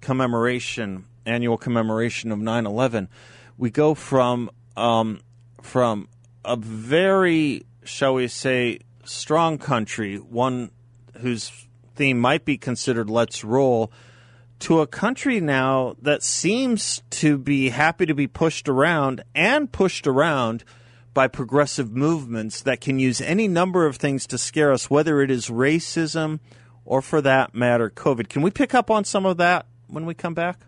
commemoration, 0.00 1.06
annual 1.26 1.56
commemoration 1.56 2.32
of 2.32 2.38
9 2.38 2.66
11, 2.66 3.08
we 3.56 3.70
go 3.70 3.94
from, 3.94 4.50
um, 4.76 5.20
from 5.62 6.08
a 6.44 6.56
very, 6.56 7.64
shall 7.84 8.14
we 8.14 8.28
say, 8.28 8.80
strong 9.04 9.58
country, 9.58 10.16
one 10.16 10.70
whose 11.18 11.66
theme 11.94 12.18
might 12.18 12.44
be 12.44 12.56
considered 12.56 13.08
let's 13.08 13.44
roll, 13.44 13.92
to 14.60 14.80
a 14.80 14.86
country 14.86 15.40
now 15.40 15.94
that 16.00 16.22
seems 16.22 17.02
to 17.10 17.36
be 17.36 17.68
happy 17.68 18.06
to 18.06 18.14
be 18.14 18.26
pushed 18.26 18.68
around 18.68 19.22
and 19.34 19.70
pushed 19.70 20.06
around 20.06 20.64
by 21.12 21.28
progressive 21.28 21.92
movements 21.92 22.60
that 22.62 22.80
can 22.80 22.98
use 22.98 23.20
any 23.20 23.46
number 23.46 23.86
of 23.86 23.96
things 23.96 24.26
to 24.26 24.38
scare 24.38 24.72
us, 24.72 24.90
whether 24.90 25.20
it 25.20 25.30
is 25.30 25.48
racism 25.48 26.40
or, 26.84 27.00
for 27.00 27.20
that 27.20 27.54
matter, 27.54 27.88
COVID. 27.88 28.28
Can 28.28 28.42
we 28.42 28.50
pick 28.50 28.74
up 28.74 28.90
on 28.90 29.04
some 29.04 29.24
of 29.24 29.36
that 29.36 29.66
when 29.86 30.06
we 30.06 30.14
come 30.14 30.34
back? 30.34 30.60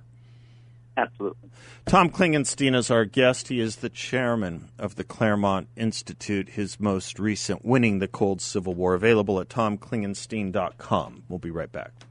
Absolutely. 0.96 1.50
Tom 1.84 2.10
Klingenstein 2.10 2.74
is 2.74 2.90
our 2.90 3.04
guest. 3.04 3.48
He 3.48 3.60
is 3.60 3.76
the 3.76 3.90
chairman 3.90 4.68
of 4.78 4.96
the 4.96 5.04
Claremont 5.04 5.68
Institute, 5.76 6.50
his 6.50 6.80
most 6.80 7.18
recent 7.18 7.64
Winning 7.64 7.98
the 7.98 8.08
Cold 8.08 8.40
Civil 8.40 8.74
War, 8.74 8.94
available 8.94 9.38
at 9.40 9.48
tomklingenstein.com. 9.48 11.24
We'll 11.28 11.38
be 11.38 11.50
right 11.50 11.70
back. 11.70 12.05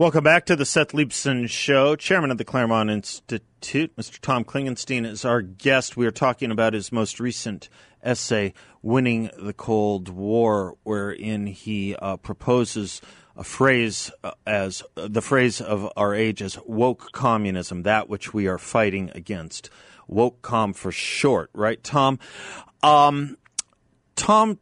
Welcome 0.00 0.24
back 0.24 0.46
to 0.46 0.56
the 0.56 0.64
Seth 0.64 0.92
Leibsohn 0.92 1.46
Show. 1.46 1.94
Chairman 1.94 2.30
of 2.30 2.38
the 2.38 2.44
Claremont 2.44 2.88
Institute, 2.88 3.94
Mr. 3.96 4.18
Tom 4.18 4.46
Klingenstein, 4.46 5.04
is 5.04 5.26
our 5.26 5.42
guest. 5.42 5.94
We 5.94 6.06
are 6.06 6.10
talking 6.10 6.50
about 6.50 6.72
his 6.72 6.90
most 6.90 7.20
recent 7.20 7.68
essay, 8.02 8.54
Winning 8.80 9.28
the 9.38 9.52
Cold 9.52 10.08
War, 10.08 10.78
wherein 10.84 11.48
he 11.48 11.96
uh, 11.96 12.16
proposes 12.16 13.02
a 13.36 13.44
phrase 13.44 14.10
uh, 14.24 14.30
as 14.46 14.82
uh, 14.96 15.06
the 15.06 15.20
phrase 15.20 15.60
of 15.60 15.92
our 15.98 16.14
age 16.14 16.40
as 16.40 16.58
woke 16.64 17.12
communism, 17.12 17.82
that 17.82 18.08
which 18.08 18.32
we 18.32 18.46
are 18.46 18.56
fighting 18.56 19.10
against. 19.14 19.68
Woke 20.08 20.40
com 20.40 20.72
for 20.72 20.90
short, 20.90 21.50
right, 21.52 21.84
Tom? 21.84 22.18
Um, 22.82 23.36
Tom, 24.16 24.58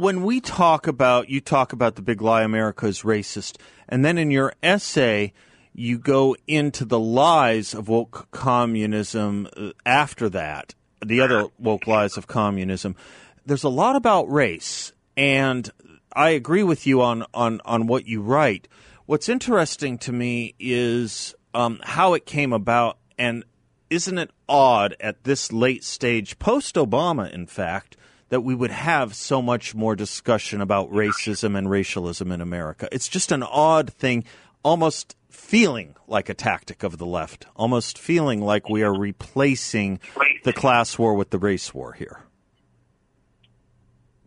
when 0.00 0.22
we 0.22 0.40
talk 0.40 0.86
about, 0.86 1.28
you 1.28 1.40
talk 1.40 1.72
about 1.74 1.94
the 1.94 2.02
big 2.02 2.22
lie 2.22 2.42
America 2.42 2.86
is 2.86 3.02
racist, 3.02 3.58
and 3.88 4.02
then 4.04 4.16
in 4.16 4.30
your 4.30 4.54
essay, 4.62 5.32
you 5.74 5.98
go 5.98 6.34
into 6.46 6.84
the 6.84 6.98
lies 6.98 7.74
of 7.74 7.88
woke 7.88 8.28
communism 8.30 9.46
uh, 9.56 9.70
after 9.84 10.28
that, 10.30 10.74
the 11.04 11.20
other 11.20 11.48
woke 11.58 11.86
lies 11.86 12.16
of 12.16 12.26
communism. 12.26 12.96
There's 13.44 13.62
a 13.62 13.68
lot 13.68 13.94
about 13.94 14.30
race, 14.30 14.92
and 15.16 15.70
I 16.14 16.30
agree 16.30 16.62
with 16.62 16.86
you 16.86 17.02
on, 17.02 17.26
on, 17.34 17.60
on 17.66 17.86
what 17.86 18.06
you 18.06 18.22
write. 18.22 18.68
What's 19.04 19.28
interesting 19.28 19.98
to 19.98 20.12
me 20.12 20.54
is 20.58 21.34
um, 21.52 21.78
how 21.82 22.14
it 22.14 22.24
came 22.24 22.54
about, 22.54 22.96
and 23.18 23.44
isn't 23.90 24.18
it 24.18 24.30
odd 24.48 24.96
at 24.98 25.24
this 25.24 25.52
late 25.52 25.84
stage, 25.84 26.38
post 26.38 26.76
Obama, 26.76 27.30
in 27.30 27.46
fact, 27.46 27.96
that 28.30 28.40
we 28.40 28.54
would 28.54 28.70
have 28.70 29.14
so 29.14 29.42
much 29.42 29.74
more 29.74 29.94
discussion 29.94 30.60
about 30.60 30.90
racism 30.90 31.58
and 31.58 31.68
racialism 31.68 32.32
in 32.32 32.40
America. 32.40 32.88
It's 32.90 33.08
just 33.08 33.32
an 33.32 33.42
odd 33.42 33.92
thing, 33.92 34.24
almost 34.64 35.16
feeling 35.28 35.96
like 36.06 36.28
a 36.28 36.34
tactic 36.34 36.82
of 36.82 36.98
the 36.98 37.06
left, 37.06 37.46
almost 37.54 37.98
feeling 37.98 38.40
like 38.40 38.68
we 38.68 38.82
are 38.82 38.96
replacing 38.96 40.00
the 40.44 40.52
class 40.52 40.98
war 40.98 41.14
with 41.14 41.30
the 41.30 41.38
race 41.38 41.74
war 41.74 41.92
here. 41.92 42.22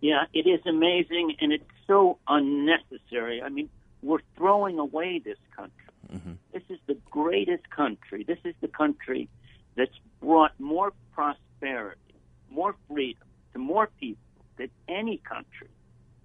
Yeah, 0.02 0.26
it 0.34 0.48
is 0.48 0.60
amazing 0.66 1.38
and 1.40 1.54
it's 1.54 1.64
so 1.88 2.20
unnecessary. 2.28 3.42
I 3.42 3.50
mean, 3.50 3.70
we're 4.02 4.20
throwing 4.36 4.80
away 4.80 5.22
this 5.24 5.38
country. 5.56 5.72
Mm-hmm. 6.14 6.34
This 6.52 6.64
is 6.70 6.80
the 6.88 6.98
greatest 7.10 7.70
country. 7.70 8.26
This 8.26 8.40
is 8.44 8.54
the 8.60 8.68
country 8.68 9.30
that's 9.76 9.98
brought 10.20 10.60
more 10.60 10.92
prosperity, 11.14 12.02
more 12.50 12.76
freedom, 12.90 13.24
to 13.54 13.60
more 13.60 13.90
people 14.00 14.22
than 14.58 14.70
any 14.88 15.18
country 15.18 15.70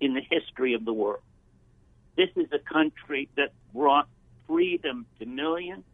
in 0.00 0.14
the 0.14 0.20
history 0.20 0.74
of 0.74 0.84
the 0.84 0.92
world. 0.92 1.22
This 2.16 2.30
is 2.36 2.46
a 2.52 2.58
country 2.58 3.28
that 3.36 3.52
brought 3.72 4.08
freedom 4.46 5.06
to 5.18 5.26
millions. 5.26 5.84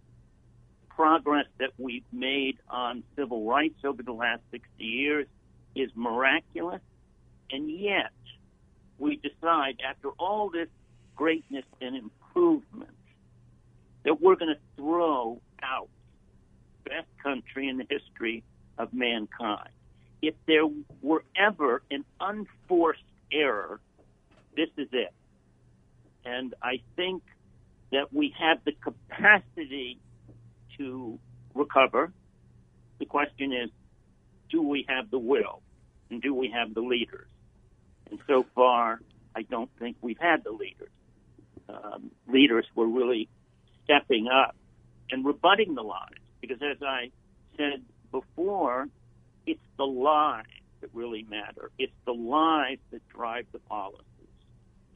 Progress 0.88 1.46
that 1.58 1.70
we've 1.76 2.04
made 2.12 2.58
on 2.68 3.02
civil 3.16 3.44
rights 3.44 3.84
over 3.84 4.02
the 4.02 4.12
last 4.12 4.42
60 4.52 4.84
years 4.84 5.26
is 5.74 5.90
miraculous. 5.94 6.80
And 7.50 7.68
yet, 7.68 8.12
we 8.98 9.16
decide 9.16 9.80
after 9.86 10.10
all 10.10 10.50
this 10.50 10.68
greatness 11.16 11.64
and 11.80 11.96
improvement 11.96 12.90
that 14.04 14.20
we're 14.20 14.36
going 14.36 14.54
to 14.54 14.60
throw 14.76 15.40
out 15.62 15.88
best 16.84 17.08
country 17.22 17.68
in 17.68 17.78
the 17.78 17.86
history 17.88 18.42
of 18.78 18.92
mankind 18.92 19.70
if 20.26 20.34
there 20.46 20.64
were 21.02 21.22
ever 21.36 21.82
an 21.90 22.04
unforced 22.18 23.02
error, 23.30 23.80
this 24.56 24.70
is 24.78 24.88
it. 24.92 25.12
And 26.24 26.54
I 26.62 26.80
think 26.96 27.22
that 27.92 28.12
we 28.12 28.34
have 28.38 28.58
the 28.64 28.72
capacity 28.72 29.98
to 30.78 31.18
recover. 31.54 32.12
The 32.98 33.04
question 33.04 33.52
is, 33.52 33.70
do 34.50 34.62
we 34.62 34.86
have 34.88 35.10
the 35.10 35.18
will? 35.18 35.60
And 36.10 36.22
do 36.22 36.34
we 36.34 36.50
have 36.50 36.74
the 36.74 36.80
leaders? 36.80 37.28
And 38.10 38.18
so 38.26 38.46
far, 38.54 39.00
I 39.36 39.42
don't 39.42 39.70
think 39.78 39.96
we've 40.00 40.18
had 40.18 40.44
the 40.44 40.52
leaders. 40.52 40.90
Um, 41.68 42.10
leaders 42.28 42.66
were 42.74 42.86
really 42.86 43.28
stepping 43.84 44.28
up 44.28 44.56
and 45.10 45.24
rebutting 45.24 45.74
the 45.74 45.82
lies. 45.82 46.08
Because 46.40 46.58
as 46.62 46.82
I 46.82 47.10
said 47.56 47.82
before, 48.10 48.88
the 49.76 49.84
lies 49.84 50.44
that 50.80 50.90
really 50.92 51.24
matter. 51.28 51.70
It's 51.78 51.92
the 52.04 52.12
lies 52.12 52.78
that 52.90 53.06
drive 53.08 53.46
the 53.52 53.58
policies. 53.60 54.04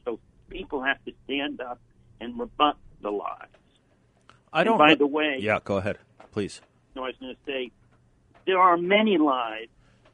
So 0.05 0.19
people 0.49 0.81
have 0.83 1.03
to 1.05 1.13
stand 1.25 1.61
up 1.61 1.79
and 2.21 2.39
rebut 2.39 2.77
the 3.01 3.11
lies. 3.11 3.47
I 4.51 4.63
don't. 4.63 4.73
And 4.73 4.79
by 4.79 4.95
the 4.95 5.07
way, 5.07 5.37
yeah, 5.39 5.59
go 5.63 5.77
ahead, 5.77 5.97
please. 6.31 6.61
No, 6.95 7.03
I 7.03 7.07
was 7.07 7.15
going 7.19 7.35
to 7.35 7.41
say 7.45 7.71
there 8.45 8.59
are 8.59 8.77
many 8.77 9.17
lies. 9.17 9.67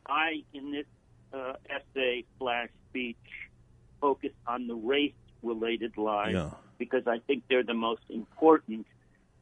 I 0.05 0.43
in 0.53 0.71
this 0.71 0.85
uh, 1.33 1.53
essay 1.69 2.25
slash 2.37 2.69
speech 2.89 3.17
focus 4.01 4.31
on 4.45 4.67
the 4.67 4.75
race-related 4.75 5.97
lies 5.97 6.33
yeah. 6.33 6.51
because 6.77 7.07
I 7.07 7.19
think 7.19 7.43
they're 7.49 7.63
the 7.63 7.73
most 7.73 8.03
important. 8.09 8.85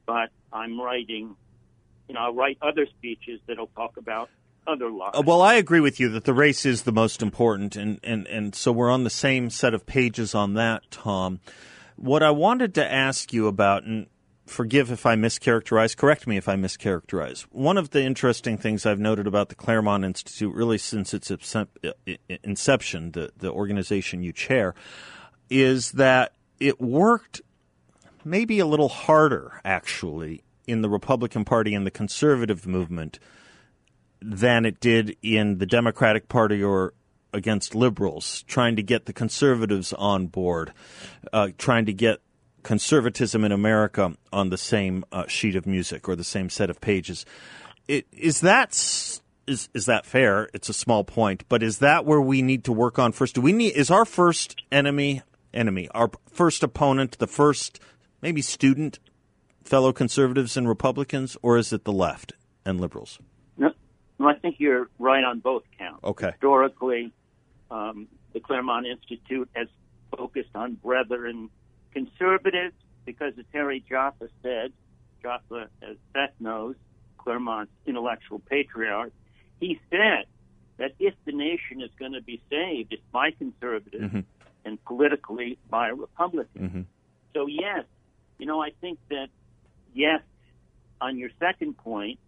But 0.06 0.30
I'm 0.52 0.80
writing, 0.80 1.36
you 2.08 2.16
know, 2.16 2.22
I'll 2.22 2.34
write 2.34 2.58
other 2.62 2.86
speeches 2.86 3.40
that'll 3.48 3.68
talk 3.68 3.98
about 3.98 4.30
Uh, 5.14 5.24
well, 5.26 5.42
I 5.42 5.56
agree 5.56 5.80
with 5.80 6.00
you 6.00 6.10
that 6.10 6.24
the 6.24 6.34
race 6.34 6.66
is 6.66 6.84
the 6.84 6.92
most 6.92 7.22
important, 7.22 7.76
and, 7.76 8.00
and, 8.04 8.28
and 8.28 8.56
so 8.56 8.72
we're 8.72 8.92
on 8.92 9.04
the 9.04 9.10
same 9.10 9.50
set 9.50 9.74
of 9.74 9.86
pages 9.86 10.34
on 10.34 10.54
that, 10.54 10.84
Tom. 10.90 11.40
What 11.96 12.24
I 12.24 12.32
wanted 12.32 12.74
to 12.76 12.92
ask 12.92 13.34
you 13.34 13.48
about, 13.48 13.84
and 13.84 14.08
forgive 14.46 14.92
if 14.92 15.06
I 15.06 15.16
mischaracterize, 15.16 15.96
correct 15.96 16.28
me 16.28 16.38
if 16.38 16.48
I 16.48 16.56
mischaracterize. 16.56 17.42
One 17.52 17.78
of 17.78 17.92
the 17.92 18.04
interesting 18.04 18.58
things 18.58 18.86
I've 18.86 19.00
noted 19.00 19.28
about 19.28 19.50
the 19.50 19.56
Claremont 19.56 20.06
Institute, 20.06 20.54
really 20.54 20.78
since 20.78 21.14
its 21.14 21.32
inception, 22.44 23.12
the, 23.12 23.32
the 23.38 23.52
organization 23.52 24.24
you 24.24 24.32
chair, 24.32 24.76
is 25.50 25.92
that 25.94 26.34
it 26.60 26.80
worked 26.80 27.42
maybe 28.24 28.60
a 28.60 28.66
little 28.66 28.90
harder, 28.90 29.62
actually, 29.66 30.44
in 30.68 30.82
the 30.82 30.90
Republican 30.90 31.44
Party 31.44 31.76
and 31.76 31.86
the 31.86 31.92
conservative 31.92 32.66
movement 32.66 33.20
than 34.24 34.66
it 34.66 34.80
did 34.80 35.18
in 35.22 35.58
the 35.58 35.66
Democratic 35.66 36.30
Party 36.30 36.64
or 36.64 36.94
against 37.34 37.76
liberals, 37.76 38.44
trying 38.44 38.76
to 38.76 38.84
get 38.84 39.06
the 39.06 39.14
conservatives 39.14 39.92
on 39.94 40.28
board, 40.28 40.72
uh, 41.34 41.50
trying 41.58 41.86
to 41.86 41.94
get 41.94 42.20
conservatism 42.62 43.44
in 43.44 43.52
America 43.52 44.16
on 44.32 44.50
the 44.50 44.58
same 44.58 45.04
uh, 45.12 45.28
sheet 45.28 45.56
of 45.56 45.66
music 45.66 46.08
or 46.08 46.16
the 46.16 46.24
same 46.24 46.50
set 46.50 46.70
of 46.70 46.80
pages. 46.80 47.26
It, 47.88 48.08
is 48.12 48.42
that 48.42 48.72
is 49.46 49.70
is 49.74 49.86
that 49.88 50.06
fair? 50.06 50.50
It's 50.54 50.70
a 50.70 50.74
small 50.74 51.04
point, 51.04 51.44
but 51.50 51.62
is 51.62 51.80
that 51.80 52.06
where 52.06 52.22
we 52.22 52.42
need 52.42 52.64
to 52.66 52.72
work 52.72 52.98
on 52.98 53.12
first? 53.12 53.36
Do 53.36 53.42
we 53.42 53.52
need 53.52 53.76
is 53.76 53.92
our 53.92 54.06
first 54.06 54.64
enemy 54.72 55.22
enemy 55.54 55.88
our 55.94 56.10
first 56.32 56.64
opponent 56.64 57.20
the 57.20 57.28
first 57.28 57.80
maybe 58.22 58.42
student 58.42 59.00
fellow 59.64 59.92
conservatives 59.92 60.56
and 60.56 60.68
Republicans, 60.68 61.36
or 61.42 61.58
is 61.58 61.74
it 61.74 61.84
the 61.84 61.92
left 61.92 62.34
and 62.66 62.80
liberals? 62.80 63.20
No 64.20 64.28
I 64.28 64.36
think 64.36 64.56
you're 64.60 64.90
right 65.00 65.24
on 65.24 65.40
both 65.40 65.64
counts. 65.78 66.04
Okay. 66.04 66.32
Historically, 66.32 67.12
um, 67.72 68.08
the 68.34 68.40
Claremont 68.40 68.86
Institute 68.86 69.50
has 69.54 69.68
focused 70.16 70.56
on 70.56 70.76
brethren 70.76 71.50
conservatives 71.92 72.76
because, 73.06 73.34
as 73.38 73.46
Harry 73.54 73.84
Jaffa 73.88 74.30
said, 74.42 74.72
Jaffa, 75.22 75.68
as 75.82 75.98
Seth 76.14 76.34
knows, 76.40 76.76
Claremont's 77.18 77.72
intellectual 77.86 78.40
patriarch, 78.40 79.14
he 79.60 79.80
said 79.90 80.26
that 80.78 80.94
if 81.00 81.14
the 81.26 81.32
nation 81.32 81.82
is 81.82 81.90
going 81.98 82.14
to 82.14 82.22
be 82.22 82.42
saved, 82.50 82.94
it's 82.94 83.02
by 83.12 83.32
conservatives 83.32 84.04
mm-hmm. 84.04 84.20
and 84.66 84.84
politically 84.86 85.58
by 85.70 85.88
Republicans. 85.88 86.70
Mm-hmm. 86.70 86.82
So, 87.34 87.48
yes, 87.48 87.86
you 88.38 88.46
know, 88.46 88.62
I 88.62 88.72
think 88.82 89.00
that, 89.10 89.28
yes, 89.94 90.22
on 91.00 91.18
your 91.18 91.30
second 91.40 91.78
point, 91.78 92.20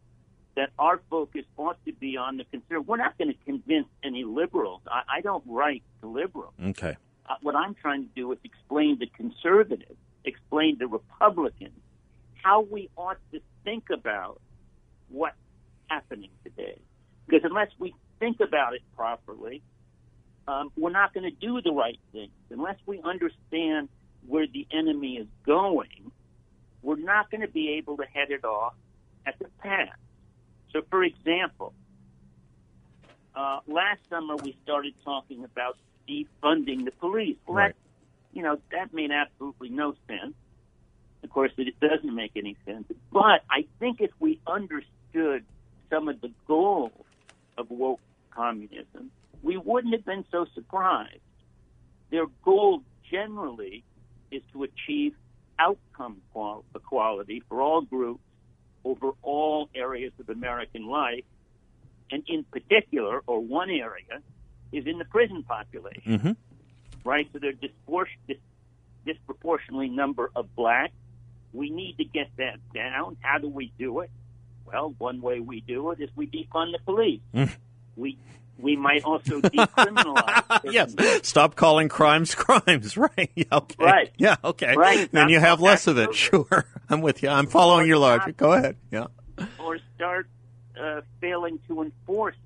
that 0.55 0.69
our 0.79 1.01
focus 1.09 1.43
ought 1.57 1.83
to 1.85 1.93
be 1.93 2.17
on 2.17 2.37
the 2.37 2.45
conservative. 2.45 2.87
We're 2.87 2.97
not 2.97 3.17
going 3.17 3.31
to 3.31 3.37
convince 3.45 3.87
any 4.03 4.23
liberals. 4.23 4.81
I, 4.87 5.17
I 5.17 5.21
don't 5.21 5.43
write 5.47 5.83
to 6.01 6.07
liberals. 6.07 6.53
Okay. 6.63 6.95
Uh, 7.27 7.35
what 7.41 7.55
I'm 7.55 7.75
trying 7.75 8.03
to 8.03 8.09
do 8.15 8.31
is 8.31 8.39
explain 8.43 8.99
to 8.99 9.07
conservatives, 9.07 9.97
explain 10.23 10.79
to 10.79 10.87
Republicans 10.87 11.79
how 12.41 12.61
we 12.61 12.89
ought 12.95 13.17
to 13.33 13.41
think 13.63 13.85
about 13.91 14.39
what's 15.09 15.35
happening 15.87 16.29
today. 16.43 16.79
Because 17.25 17.41
unless 17.43 17.69
we 17.79 17.95
think 18.19 18.39
about 18.39 18.75
it 18.75 18.81
properly, 18.95 19.61
um, 20.47 20.71
we're 20.77 20.91
not 20.91 21.13
going 21.13 21.23
to 21.23 21.35
do 21.35 21.61
the 21.61 21.71
right 21.71 21.99
things. 22.11 22.31
Unless 22.51 22.77
we 22.85 23.01
understand 23.01 23.89
where 24.27 24.45
the 24.47 24.67
enemy 24.71 25.17
is 25.17 25.27
going, 25.45 26.11
we're 26.81 26.97
not 26.97 27.31
going 27.31 27.41
to 27.41 27.47
be 27.47 27.71
able 27.71 27.97
to 27.97 28.03
head 28.05 28.29
it 28.29 28.45
off 28.45 28.73
at 29.25 29.39
the 29.39 29.47
pass. 29.59 29.89
So, 30.75 30.81
for 30.89 31.05
example, 31.05 31.73
uh, 33.33 33.59
last 33.65 34.01
summer 34.09 34.35
we 34.35 34.57
started 34.61 34.93
talking 35.05 35.45
about 35.45 35.77
defunding 36.05 36.83
the 36.83 36.91
police. 36.99 37.37
Well, 37.47 37.55
right. 37.55 37.73
that, 37.73 38.37
you 38.37 38.43
know, 38.43 38.59
that 38.73 38.93
made 38.93 39.09
absolutely 39.09 39.69
no 39.69 39.95
sense. 40.05 40.33
Of 41.23 41.29
course, 41.29 41.53
it 41.57 41.79
doesn't 41.79 42.13
make 42.13 42.33
any 42.35 42.57
sense. 42.65 42.91
But 43.09 43.45
I 43.49 43.67
think 43.79 44.01
if 44.01 44.11
we 44.19 44.41
understood 44.45 45.45
some 45.89 46.09
of 46.09 46.19
the 46.19 46.31
goals 46.45 46.91
of 47.57 47.71
woke 47.71 48.01
communism, 48.31 49.11
we 49.41 49.55
wouldn't 49.55 49.93
have 49.93 50.03
been 50.03 50.25
so 50.29 50.45
surprised. 50.53 51.21
Their 52.11 52.25
goal 52.43 52.83
generally 53.09 53.85
is 54.29 54.41
to 54.51 54.63
achieve 54.63 55.15
outcome 55.57 56.17
equality 56.75 57.41
for 57.47 57.61
all 57.61 57.79
groups 57.79 58.24
over 58.85 59.11
all 59.21 59.69
areas 59.75 60.13
of 60.19 60.29
American 60.29 60.87
life, 60.87 61.25
and 62.11 62.23
in 62.27 62.45
particular, 62.45 63.21
or 63.27 63.39
one 63.39 63.69
area, 63.69 64.21
is 64.71 64.85
in 64.85 64.97
the 64.99 65.05
prison 65.05 65.43
population. 65.43 66.01
Mm-hmm. 66.05 66.31
Right? 67.03 67.27
So 67.33 67.39
there's 67.39 67.57
dis- 67.59 68.37
disproportionately 69.05 69.89
number 69.89 70.31
of 70.35 70.55
blacks. 70.55 70.93
We 71.51 71.69
need 71.69 71.97
to 71.97 72.05
get 72.05 72.29
that 72.37 72.57
down. 72.73 73.17
How 73.21 73.39
do 73.39 73.49
we 73.49 73.71
do 73.77 73.99
it? 73.99 74.11
Well, 74.65 74.93
one 74.97 75.21
way 75.21 75.39
we 75.39 75.61
do 75.61 75.91
it 75.91 75.99
is 75.99 76.09
we 76.15 76.27
defund 76.27 76.71
the 76.71 76.79
police. 76.83 77.21
Mm. 77.33 77.55
We 77.95 78.17
we 78.57 78.75
might 78.75 79.03
also 79.03 79.41
decriminalize. 79.41 80.61
yes, 80.63 80.95
stop 81.27 81.55
calling 81.55 81.89
crimes 81.89 82.35
crimes. 82.35 82.95
Right? 83.05 83.31
Yeah, 83.35 83.45
okay. 83.51 83.83
Right. 83.83 84.11
Yeah. 84.17 84.35
Okay. 84.43 84.75
Right. 84.75 85.11
Then 85.11 85.29
you 85.29 85.39
have 85.39 85.59
less 85.61 85.87
of 85.87 85.97
it. 85.97 86.15
Sure. 86.15 86.65
I'm 86.89 87.01
with 87.01 87.23
you. 87.23 87.29
I'm 87.29 87.47
following 87.47 87.83
or 87.83 87.87
your 87.87 87.97
logic. 87.97 88.37
Go 88.37 88.53
ahead. 88.53 88.77
Yeah. 88.91 89.07
Or 89.59 89.79
start 89.95 90.27
uh, 90.79 91.01
failing 91.19 91.59
to 91.67 91.81
enforce 91.81 92.37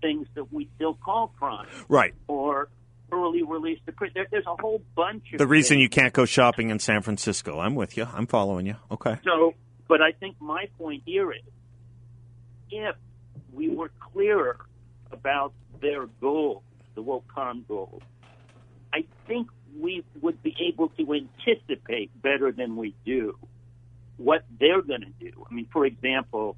things 0.00 0.26
that 0.34 0.52
we 0.52 0.68
still 0.76 0.94
call 0.94 1.28
crime. 1.38 1.66
Right. 1.88 2.14
Or 2.26 2.68
early 3.12 3.42
release 3.42 3.78
the 3.84 3.92
there, 4.14 4.26
there's 4.30 4.46
a 4.46 4.56
whole 4.56 4.82
bunch 4.94 5.32
of 5.32 5.38
the 5.38 5.46
reason 5.46 5.76
things. 5.76 5.82
you 5.82 5.88
can't 5.88 6.14
go 6.14 6.24
shopping 6.24 6.70
in 6.70 6.78
San 6.78 7.02
Francisco. 7.02 7.60
I'm 7.60 7.74
with 7.74 7.96
you. 7.96 8.08
I'm 8.12 8.26
following 8.26 8.66
you. 8.66 8.76
Okay. 8.90 9.18
So, 9.24 9.54
but 9.88 10.00
I 10.00 10.12
think 10.12 10.36
my 10.40 10.66
point 10.78 11.02
here 11.04 11.30
is, 11.32 11.42
if 12.70 12.96
we 13.52 13.68
were 13.68 13.90
clearer 14.00 14.64
about 15.12 15.52
their 15.80 16.06
goals, 16.20 16.62
the 16.94 17.02
WOCOM 17.02 17.66
goals, 17.68 18.02
I 18.92 19.04
think 19.26 19.48
we 19.80 20.04
would 20.20 20.42
be 20.42 20.54
able 20.68 20.88
to 20.90 21.14
anticipate 21.14 22.10
better 22.20 22.52
than 22.52 22.76
we 22.76 22.94
do 23.04 23.36
what 24.16 24.44
they're 24.60 24.82
going 24.82 25.00
to 25.00 25.30
do. 25.30 25.46
I 25.50 25.54
mean, 25.54 25.66
for 25.72 25.86
example, 25.86 26.56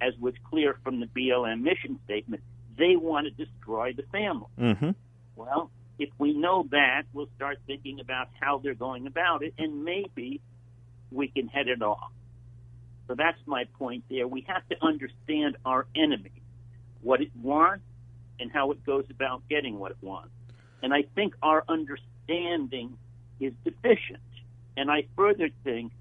as 0.00 0.14
was 0.18 0.34
clear 0.50 0.78
from 0.82 1.00
the 1.00 1.06
BLM 1.06 1.62
mission 1.62 1.98
statement, 2.04 2.42
they 2.78 2.96
want 2.96 3.26
to 3.26 3.44
destroy 3.44 3.92
the 3.92 4.02
family. 4.12 4.48
Mm-hmm. 4.58 4.90
Well, 5.36 5.70
if 5.98 6.10
we 6.18 6.34
know 6.34 6.66
that, 6.70 7.04
we'll 7.12 7.28
start 7.36 7.58
thinking 7.66 8.00
about 8.00 8.28
how 8.38 8.58
they're 8.58 8.74
going 8.74 9.06
about 9.06 9.42
it, 9.42 9.54
and 9.58 9.84
maybe 9.84 10.40
we 11.10 11.28
can 11.28 11.48
head 11.48 11.68
it 11.68 11.82
off. 11.82 12.10
So 13.08 13.14
that's 13.14 13.38
my 13.46 13.64
point 13.78 14.04
there. 14.10 14.26
We 14.26 14.44
have 14.48 14.66
to 14.68 14.76
understand 14.82 15.56
our 15.64 15.86
enemy, 15.94 16.42
what 17.02 17.20
it 17.20 17.30
wants, 17.40 17.84
and 18.38 18.50
how 18.52 18.70
it 18.72 18.84
goes 18.84 19.04
about 19.10 19.42
getting 19.48 19.78
what 19.78 19.92
it 19.92 19.98
wants. 20.00 20.30
And 20.82 20.92
I 20.92 21.04
think 21.14 21.34
our 21.42 21.64
understanding 21.68 22.96
is 23.40 23.52
deficient. 23.64 24.20
And 24.76 24.90
I 24.90 25.06
further 25.16 25.48
think 25.64 25.92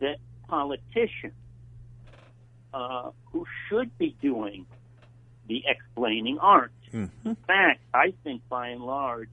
that 0.00 0.16
politicians 0.48 1.34
uh, 2.72 3.10
who 3.26 3.46
should 3.68 3.96
be 3.98 4.16
doing 4.20 4.66
the 5.48 5.62
explaining 5.66 6.38
aren't. 6.38 6.72
Mm-hmm. 6.92 7.28
In 7.28 7.36
fact, 7.46 7.80
I 7.92 8.14
think 8.24 8.42
by 8.48 8.68
and 8.68 8.82
large, 8.82 9.30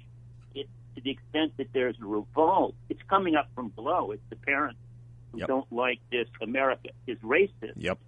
it, 0.54 0.68
to 0.96 1.02
the 1.02 1.12
extent 1.12 1.54
that 1.58 1.68
there's 1.74 1.96
a 2.02 2.06
revolt, 2.06 2.76
it's 2.90 3.02
coming 3.10 3.36
up 3.36 3.50
from 3.56 3.70
below. 3.70 4.12
It's 4.12 4.24
the 4.30 4.36
parents 4.36 4.80
who 5.32 5.40
yep. 5.40 5.48
don't 5.48 5.72
like 5.72 6.00
this 6.12 6.28
America 6.42 6.90
is 7.08 7.18
racist. 7.20 7.74
Yep. 7.78 8.00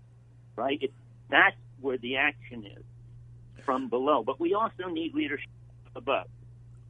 Right? 0.55 0.79
It's, 0.81 0.93
that's 1.29 1.55
where 1.79 1.97
the 1.97 2.17
action 2.17 2.65
is 2.65 2.83
from 3.65 3.89
below. 3.89 4.23
But 4.23 4.39
we 4.39 4.53
also 4.53 4.87
need 4.89 5.13
leadership 5.13 5.49
above. 5.95 6.27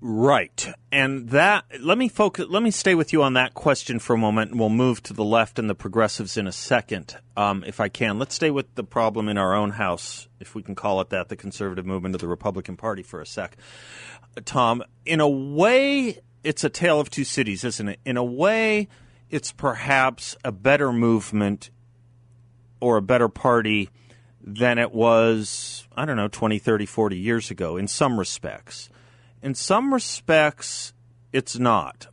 Right. 0.03 0.67
And 0.91 1.29
that 1.29 1.65
let 1.79 1.95
me 1.95 2.10
focus 2.10 2.47
let 2.49 2.63
me 2.63 2.71
stay 2.71 2.95
with 2.95 3.13
you 3.13 3.21
on 3.21 3.34
that 3.34 3.53
question 3.53 3.99
for 3.99 4.15
a 4.15 4.17
moment 4.17 4.49
and 4.49 4.60
we'll 4.60 4.69
move 4.69 5.03
to 5.03 5.13
the 5.13 5.23
left 5.23 5.60
and 5.60 5.69
the 5.69 5.75
progressives 5.75 6.38
in 6.38 6.47
a 6.47 6.51
second. 6.51 7.15
Um, 7.38 7.63
if 7.67 7.79
I 7.79 7.88
can. 7.88 8.17
Let's 8.17 8.34
stay 8.34 8.49
with 8.49 8.73
the 8.73 8.84
problem 8.84 9.29
in 9.29 9.38
our 9.38 9.53
own 9.53 9.71
house, 9.71 10.27
if 10.39 10.55
we 10.55 10.63
can 10.63 10.73
call 10.73 11.01
it 11.01 11.12
that, 11.12 11.29
the 11.29 11.36
conservative 11.36 11.86
movement 11.86 12.15
of 12.15 12.21
the 12.21 12.27
Republican 12.27 12.77
Party 12.77 13.03
for 13.03 13.21
a 13.21 13.27
sec. 13.27 13.55
Tom, 14.43 14.84
in 15.05 15.19
a 15.19 15.29
way 15.29 16.19
it's 16.43 16.63
a 16.63 16.69
tale 16.69 16.99
of 16.99 17.12
two 17.12 17.23
cities, 17.23 17.63
isn't 17.63 17.88
it? 17.88 17.99
In 18.03 18.17
a 18.17 18.23
way 18.23 18.88
it's 19.29 19.51
perhaps 19.51 20.36
a 20.43 20.51
better 20.51 20.91
movement 20.91 21.69
or 22.79 22.97
a 22.97 23.01
better 23.03 23.29
party 23.29 23.91
than 24.43 24.77
it 24.77 24.91
was, 24.91 25.88
I 25.95 26.06
don't 26.06 26.17
know, 26.17 26.27
20, 26.27 26.60
30, 26.60 26.86
40 26.86 27.17
years 27.17 27.51
ago 27.51 27.77
in 27.77 27.88
some 27.88 28.17
respects. 28.17 28.89
In 29.41 29.56
some 29.56 29.93
respects, 29.93 30.93
it's 31.32 31.58
not. 31.58 32.08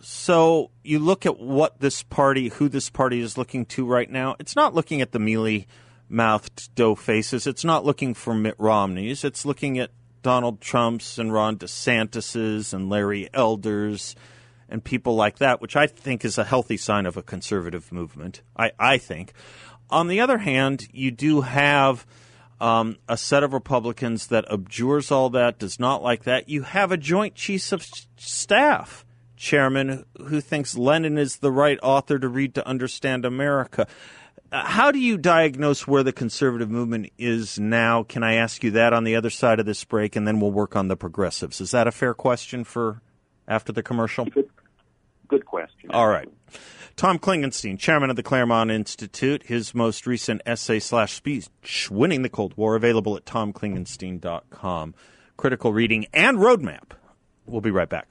So 0.00 0.70
you 0.82 0.98
look 0.98 1.26
at 1.26 1.38
what 1.38 1.80
this 1.80 2.02
party, 2.02 2.48
who 2.48 2.68
this 2.68 2.90
party 2.90 3.20
is 3.20 3.38
looking 3.38 3.64
to 3.66 3.86
right 3.86 4.10
now. 4.10 4.34
It's 4.38 4.56
not 4.56 4.74
looking 4.74 5.00
at 5.00 5.12
the 5.12 5.18
mealy 5.18 5.68
mouthed 6.08 6.74
dough 6.74 6.94
faces. 6.94 7.46
It's 7.46 7.64
not 7.64 7.84
looking 7.84 8.14
for 8.14 8.34
Mitt 8.34 8.56
Romney's. 8.58 9.24
It's 9.24 9.44
looking 9.44 9.78
at 9.78 9.90
Donald 10.22 10.60
Trump's 10.60 11.18
and 11.18 11.32
Ron 11.32 11.56
DeSantis's 11.56 12.72
and 12.72 12.88
Larry 12.90 13.28
Elder's 13.32 14.14
and 14.68 14.82
people 14.82 15.14
like 15.14 15.38
that, 15.38 15.60
which 15.60 15.76
I 15.76 15.86
think 15.86 16.24
is 16.24 16.38
a 16.38 16.44
healthy 16.44 16.78
sign 16.78 17.04
of 17.04 17.16
a 17.16 17.22
conservative 17.22 17.92
movement. 17.92 18.42
I, 18.56 18.72
I 18.78 18.98
think. 18.98 19.34
On 19.92 20.08
the 20.08 20.20
other 20.20 20.38
hand, 20.38 20.88
you 20.90 21.10
do 21.10 21.42
have 21.42 22.06
um, 22.60 22.96
a 23.08 23.16
set 23.16 23.42
of 23.42 23.52
Republicans 23.52 24.28
that 24.28 24.46
abjures 24.50 25.10
all 25.10 25.28
that, 25.30 25.58
does 25.58 25.78
not 25.78 26.02
like 26.02 26.24
that. 26.24 26.48
You 26.48 26.62
have 26.62 26.90
a 26.90 26.96
Joint 26.96 27.34
Chiefs 27.34 27.72
of 27.72 27.86
Staff 28.16 29.04
chairman 29.36 30.06
who 30.16 30.40
thinks 30.40 30.78
Lenin 30.78 31.18
is 31.18 31.36
the 31.36 31.50
right 31.50 31.78
author 31.82 32.18
to 32.18 32.28
read 32.28 32.54
to 32.54 32.66
understand 32.66 33.24
America. 33.24 33.86
Uh, 34.50 34.64
how 34.64 34.92
do 34.92 34.98
you 34.98 35.18
diagnose 35.18 35.86
where 35.86 36.02
the 36.02 36.12
conservative 36.12 36.70
movement 36.70 37.10
is 37.18 37.58
now? 37.58 38.02
Can 38.02 38.22
I 38.22 38.34
ask 38.34 38.64
you 38.64 38.70
that 38.70 38.92
on 38.92 39.04
the 39.04 39.16
other 39.16 39.30
side 39.30 39.60
of 39.60 39.66
this 39.66 39.82
break, 39.84 40.16
and 40.16 40.26
then 40.26 40.40
we'll 40.40 40.52
work 40.52 40.74
on 40.74 40.88
the 40.88 40.96
progressives? 40.96 41.60
Is 41.60 41.72
that 41.72 41.86
a 41.86 41.92
fair 41.92 42.14
question 42.14 42.64
for 42.64 43.02
after 43.46 43.72
the 43.72 43.82
commercial? 43.82 44.24
Good, 44.24 44.48
good 45.28 45.44
question. 45.44 45.90
All 45.90 46.08
right. 46.08 46.28
Tom 46.96 47.18
Klingenstein, 47.18 47.78
chairman 47.78 48.10
of 48.10 48.16
the 48.16 48.22
Claremont 48.22 48.70
Institute, 48.70 49.44
his 49.44 49.74
most 49.74 50.06
recent 50.06 50.42
essay 50.44 50.78
slash 50.78 51.14
speech, 51.14 51.90
Winning 51.90 52.22
the 52.22 52.28
Cold 52.28 52.56
War, 52.56 52.76
available 52.76 53.16
at 53.16 53.24
tomklingenstein.com. 53.24 54.94
Critical 55.36 55.72
reading 55.72 56.06
and 56.12 56.38
roadmap. 56.38 56.92
We'll 57.46 57.60
be 57.60 57.70
right 57.70 57.88
back. 57.88 58.08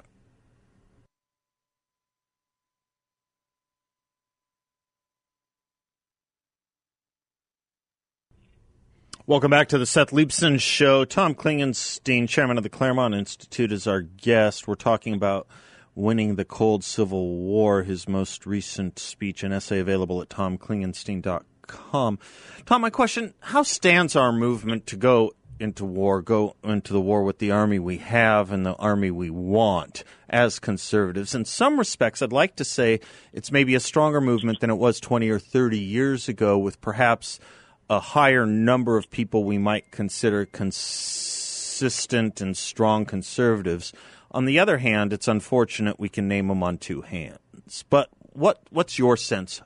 Welcome 9.27 9.51
back 9.51 9.69
to 9.69 9.77
the 9.77 9.85
Seth 9.85 10.09
Leibsohn 10.09 10.59
Show. 10.59 11.05
Tom 11.05 11.35
Klingenstein, 11.35 12.27
chairman 12.27 12.57
of 12.57 12.63
the 12.63 12.69
Claremont 12.69 13.13
Institute, 13.13 13.71
is 13.71 13.87
our 13.87 14.01
guest. 14.01 14.67
We're 14.67 14.75
talking 14.75 15.13
about 15.13 15.47
winning 15.95 16.35
the 16.35 16.45
cold 16.45 16.83
civil 16.83 17.37
war, 17.37 17.83
his 17.83 18.07
most 18.07 18.45
recent 18.45 18.99
speech 18.99 19.43
and 19.43 19.53
essay 19.53 19.79
available 19.79 20.21
at 20.21 20.29
tomklingenstein.com. 20.29 22.19
Tom, 22.65 22.81
my 22.81 22.89
question, 22.89 23.33
how 23.39 23.63
stands 23.63 24.15
our 24.15 24.31
movement 24.31 24.87
to 24.87 24.95
go 24.95 25.31
into 25.59 25.85
war, 25.85 26.21
go 26.21 26.55
into 26.63 26.91
the 26.91 27.01
war 27.01 27.23
with 27.23 27.37
the 27.37 27.51
army 27.51 27.77
we 27.77 27.97
have 27.97 28.51
and 28.51 28.65
the 28.65 28.75
army 28.75 29.11
we 29.11 29.29
want 29.29 30.03
as 30.29 30.59
conservatives? 30.59 31.35
In 31.35 31.45
some 31.45 31.77
respects, 31.77 32.21
I'd 32.21 32.33
like 32.33 32.55
to 32.57 32.65
say 32.65 32.99
it's 33.31 33.51
maybe 33.51 33.75
a 33.75 33.79
stronger 33.79 34.21
movement 34.21 34.59
than 34.59 34.69
it 34.69 34.77
was 34.77 34.99
20 34.99 35.29
or 35.29 35.39
30 35.39 35.77
years 35.77 36.27
ago 36.27 36.57
with 36.57 36.81
perhaps– 36.81 37.39
a 37.91 37.99
higher 37.99 38.45
number 38.45 38.95
of 38.95 39.11
people 39.11 39.43
we 39.43 39.57
might 39.57 39.91
consider 39.91 40.45
consistent 40.45 42.39
and 42.39 42.55
strong 42.55 43.03
conservatives. 43.05 43.91
On 44.31 44.45
the 44.45 44.59
other 44.59 44.77
hand, 44.77 45.11
it's 45.11 45.27
unfortunate 45.27 45.99
we 45.99 46.09
can 46.09 46.27
name 46.27 46.47
them 46.47 46.63
on 46.63 46.77
two 46.77 47.01
hands. 47.01 47.83
But 47.89 48.09
what 48.31 48.61
what's 48.69 48.97
your 48.97 49.17
sense? 49.17 49.61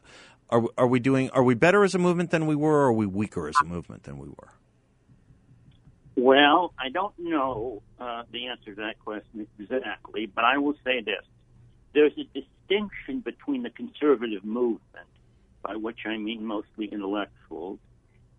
Are 0.50 0.64
are 0.78 0.88
we 0.88 1.00
doing? 1.00 1.30
Are 1.32 1.44
we 1.44 1.54
better 1.54 1.84
as 1.84 1.94
a 1.96 2.00
movement 2.00 2.32
than 2.32 2.48
we 2.48 2.56
were, 2.56 2.82
or 2.82 2.86
are 2.88 2.94
we 2.94 3.06
weaker 3.06 3.48
as 3.48 3.56
a 3.62 3.66
movement 3.66 4.04
than 4.04 4.18
we 4.18 4.28
were? 4.28 4.50
Well, 6.16 6.74
I 6.80 6.90
don't 6.90 7.14
know 7.20 7.84
uh, 8.00 8.24
the 8.32 8.48
answer 8.48 8.74
to 8.74 8.82
that 8.82 9.00
question 9.04 9.48
exactly, 9.60 10.26
but 10.26 10.46
I 10.46 10.58
will 10.58 10.76
say 10.84 11.02
this: 11.02 11.24
there's 11.94 12.14
a 12.18 12.24
distinction 12.40 13.20
between 13.20 13.64
the 13.64 13.70
conservative 13.70 14.44
movement, 14.44 15.08
by 15.62 15.76
which 15.76 16.00
I 16.06 16.18
mean 16.18 16.44
mostly 16.46 16.88
intellectuals, 16.88 17.80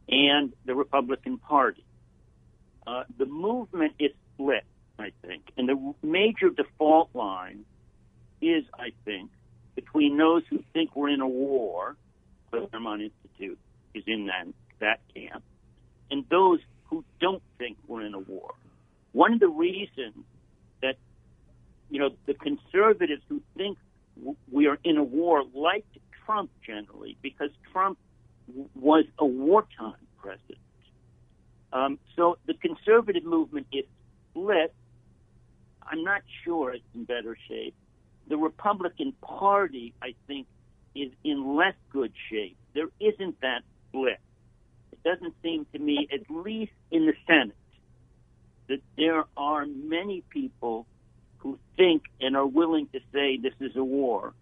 and 0.09 0.53
the 0.65 0.75
Republican 0.75 1.39
Party. 1.39 1.85
Uh, 2.87 3.05
the 3.19 3.27
movement 3.27 3.95
is 3.99 4.13
split, 4.35 4.65
I 4.99 5.13
think, 5.27 5.43
and 5.57 5.69
the 5.69 5.95
major 6.03 6.51
default 6.51 7.11
line 7.15 7.65
is, 8.41 8.65
I 8.75 8.93
think, 9.05 9.31
between 9.75 10.17
those 10.17 10.43
who 10.49 10.65
think 10.73 10.97
we're 10.97 11.11
in 11.11 11.21
a 11.21 11.29
war, 11.29 11.97
the 12.51 12.67
Claremont 12.67 13.03
Institute 13.03 13.59
is 13.95 14.05
in 14.07 14.27
that, 14.27 14.47
that 14.81 15.01
camp, 15.15 15.43
and 16.11 16.25
those 16.31 16.61
who 16.85 17.05
don't 17.21 17.43
think 17.59 17.77
we're 17.87 18.07
in 18.07 18.15
a 18.15 18.19
war. 18.19 18.55
One 19.13 19.35
of 19.35 19.41
the 19.41 19.49
reasons 19.49 20.25
that, 20.83 20.97
you 21.91 21.99
know, 22.01 22.11
the 22.27 22.35
conservatives 22.35 23.23
who 23.29 23.43
think 23.57 23.79
we 24.51 24.67
are 24.67 24.79
in 24.83 24.97
a 24.97 25.05
war 25.05 25.45
liked 25.55 25.99
Trump 26.25 26.51
generally 26.65 27.17
because 27.23 27.51
Trump 27.73 27.99
was 28.75 29.05
a 29.19 29.27
wartime 29.27 29.95
president. 30.19 30.59
Um, 31.73 31.99
so 32.15 32.39
the 32.47 32.55
conservative 32.55 33.25
movement 33.25 33.67
is 33.73 33.85
split. 34.31 34.75
I'm 35.91 36.05
not 36.05 36.23
sure 36.45 36.73
it's 36.73 36.85
in 36.95 37.05
better 37.05 37.37
shape. 37.49 37.75
The 38.29 38.37
Republican 38.37 39.13
Party, 39.21 39.95
I 40.03 40.15
think, 40.27 40.47
is 40.95 41.13
in 41.23 41.57
less 41.57 41.75
good 41.91 42.13
shape. 42.31 42.57
There 42.75 42.89
isn't 43.01 43.41
that 43.41 43.63
split. 43.89 44.19
It 44.93 45.03
doesn't 45.03 45.35
seem 45.43 45.67
to 45.73 45.79
me, 45.79 46.09
at 46.13 46.29
least 46.31 46.73
in 46.91 47.07
the 47.07 47.15
Senate, 47.27 47.57
that 48.69 48.81
there 48.97 49.25
are 49.37 49.67
many 49.67 50.23
people 50.29 50.87
who 51.39 51.59
think 51.77 52.03
and 52.21 52.37
are 52.37 52.47
willing 52.47 52.89
to 52.89 53.01
say 53.13 53.37
this 53.37 53.55
is 53.61 53.77
a 53.77 53.85
war 53.85 54.33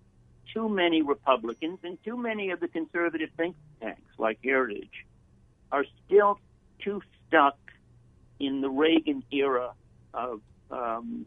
too 0.55 0.69
many 0.69 1.03
Republicans 1.03 1.81
and 1.83 2.03
too 2.05 2.17
many 2.17 2.51
of 2.51 2.61
the 2.61 2.69
conservative 2.69 3.31
think 3.37 3.57
tanks, 3.81 4.01
like 4.17 4.39
Heritage, 4.43 5.05
are 5.73 5.85
still 6.07 6.39
too 6.79 7.03
stuck 7.27 7.59
in 8.39 8.61
the 8.61 8.71
Reagan 8.71 9.25
era 9.33 9.73
of 10.15 10.41
um, 10.71 11.27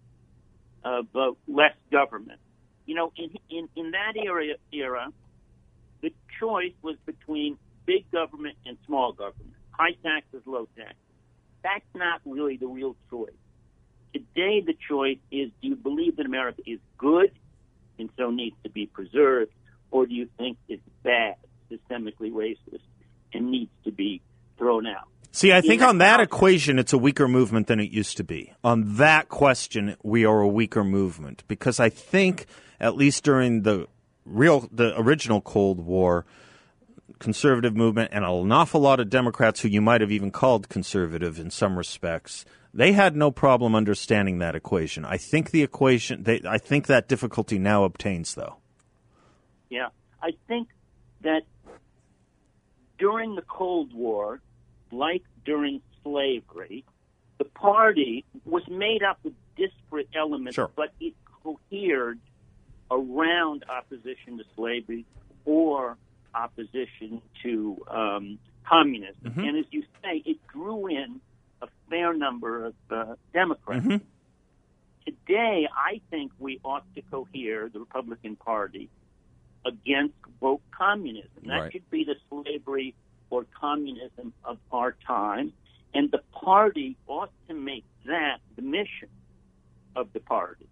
uh, 0.83 1.01
less 1.47 1.73
government. 1.91 2.39
You 2.85 2.95
know, 2.95 3.11
in, 3.17 3.31
in 3.49 3.67
in 3.75 3.91
that 3.91 4.13
era 4.15 4.45
era, 4.71 5.07
the 6.01 6.11
choice 6.39 6.73
was 6.81 6.95
between 7.05 7.57
big 7.85 8.09
government 8.11 8.57
and 8.65 8.77
small 8.85 9.11
government, 9.11 9.53
high 9.71 9.95
taxes, 10.03 10.41
low 10.45 10.67
taxes. 10.77 10.95
That's 11.63 11.85
not 11.93 12.21
really 12.25 12.57
the 12.57 12.67
real 12.67 12.95
choice. 13.09 13.31
Today, 14.13 14.61
the 14.65 14.75
choice 14.87 15.19
is: 15.31 15.49
Do 15.61 15.69
you 15.69 15.75
believe 15.75 16.15
that 16.17 16.25
America 16.25 16.61
is 16.65 16.79
good 16.97 17.31
and 17.99 18.09
so 18.17 18.31
needs 18.31 18.55
to 18.63 18.69
be 18.69 18.85
preserved, 18.85 19.51
or 19.91 20.05
do 20.05 20.13
you 20.13 20.29
think 20.37 20.57
it's 20.69 20.81
bad, 21.03 21.35
systemically 21.71 22.31
racist, 22.31 22.81
and 23.33 23.51
needs 23.51 23.71
to 23.83 23.91
be 23.91 24.21
thrown 24.57 24.85
out? 24.85 25.09
See, 25.31 25.53
I 25.53 25.61
think 25.61 25.81
on 25.81 25.99
that 25.99 26.19
equation, 26.19 26.79
it's 26.79 26.93
a 26.93 26.97
weaker 26.97 27.27
movement 27.27 27.67
than 27.67 27.79
it 27.79 27.91
used 27.91 28.17
to 28.17 28.23
be. 28.23 28.53
On 28.63 28.95
that 28.95 29.29
question, 29.29 29.95
we 30.01 30.25
are 30.25 30.41
a 30.41 30.47
weaker 30.47 30.83
movement 30.83 31.43
because 31.47 31.79
I 31.79 31.89
think, 31.89 32.47
at 32.79 32.95
least 32.95 33.23
during 33.23 33.61
the 33.61 33.87
real, 34.25 34.67
the 34.71 34.99
original 34.99 35.41
Cold 35.41 35.79
War, 35.79 36.25
conservative 37.19 37.75
movement 37.75 38.11
and 38.13 38.23
an 38.25 38.51
awful 38.51 38.81
lot 38.81 38.99
of 38.99 39.09
Democrats 39.09 39.61
who 39.61 39.67
you 39.67 39.81
might 39.81 40.01
have 40.01 40.11
even 40.11 40.31
called 40.31 40.69
conservative 40.69 41.39
in 41.39 41.49
some 41.49 41.77
respects 41.77 42.45
they 42.77 42.91
had 42.91 43.15
no 43.15 43.31
problem 43.31 43.73
understanding 43.73 44.37
that 44.37 44.55
equation. 44.55 45.03
I 45.03 45.17
think 45.17 45.49
the 45.49 45.63
equation, 45.63 46.23
they, 46.23 46.41
I 46.47 46.59
think 46.59 46.85
that 46.85 47.07
difficulty 47.07 47.57
now 47.57 47.83
obtains, 47.83 48.35
though. 48.35 48.57
Yeah, 49.69 49.87
I 50.21 50.33
think 50.47 50.67
that 51.21 51.41
during 52.99 53.33
the 53.33 53.41
Cold 53.41 53.93
War, 53.95 54.41
like 54.91 55.23
during 55.45 55.81
slavery, 56.03 56.85
the 57.37 57.45
party 57.45 58.25
was 58.45 58.63
made 58.67 59.03
up 59.03 59.19
of 59.25 59.33
disparate 59.55 60.09
elements, 60.15 60.55
sure. 60.55 60.71
but 60.75 60.93
it 60.99 61.13
cohered 61.43 62.19
around 62.89 63.65
opposition 63.69 64.37
to 64.37 64.43
slavery 64.55 65.05
or 65.45 65.97
opposition 66.33 67.21
to 67.43 67.77
um, 67.87 68.39
communism. 68.67 69.15
Mm-hmm. 69.23 69.39
And 69.39 69.57
as 69.57 69.65
you 69.71 69.83
say, 70.03 70.21
it 70.25 70.37
drew 70.47 70.87
in 70.87 71.19
a 71.61 71.67
fair 71.89 72.13
number 72.13 72.65
of 72.65 72.73
uh, 72.89 73.15
Democrats. 73.33 73.85
Mm-hmm. 73.85 74.03
Today, 75.05 75.67
I 75.73 76.01
think 76.09 76.31
we 76.37 76.59
ought 76.63 76.83
to 76.95 77.01
cohere 77.01 77.69
the 77.69 77.79
Republican 77.79 78.35
Party 78.35 78.89
against 79.65 80.15
woke 80.39 80.61
communism. 80.71 81.29
That 81.45 81.59
right. 81.59 81.71
should 81.71 81.89
be 81.89 82.03
the 82.03 82.15
slavery 82.29 82.93
or 83.29 83.45
communism 83.59 84.33
of 84.43 84.57
our 84.71 84.95
time. 85.05 85.53
And 85.93 86.11
the 86.11 86.21
party 86.31 86.97
ought 87.07 87.31
to 87.47 87.53
make 87.53 87.85
that 88.05 88.37
the 88.55 88.61
mission 88.61 89.09
of 89.95 90.11
the 90.13 90.19
party. 90.19 90.67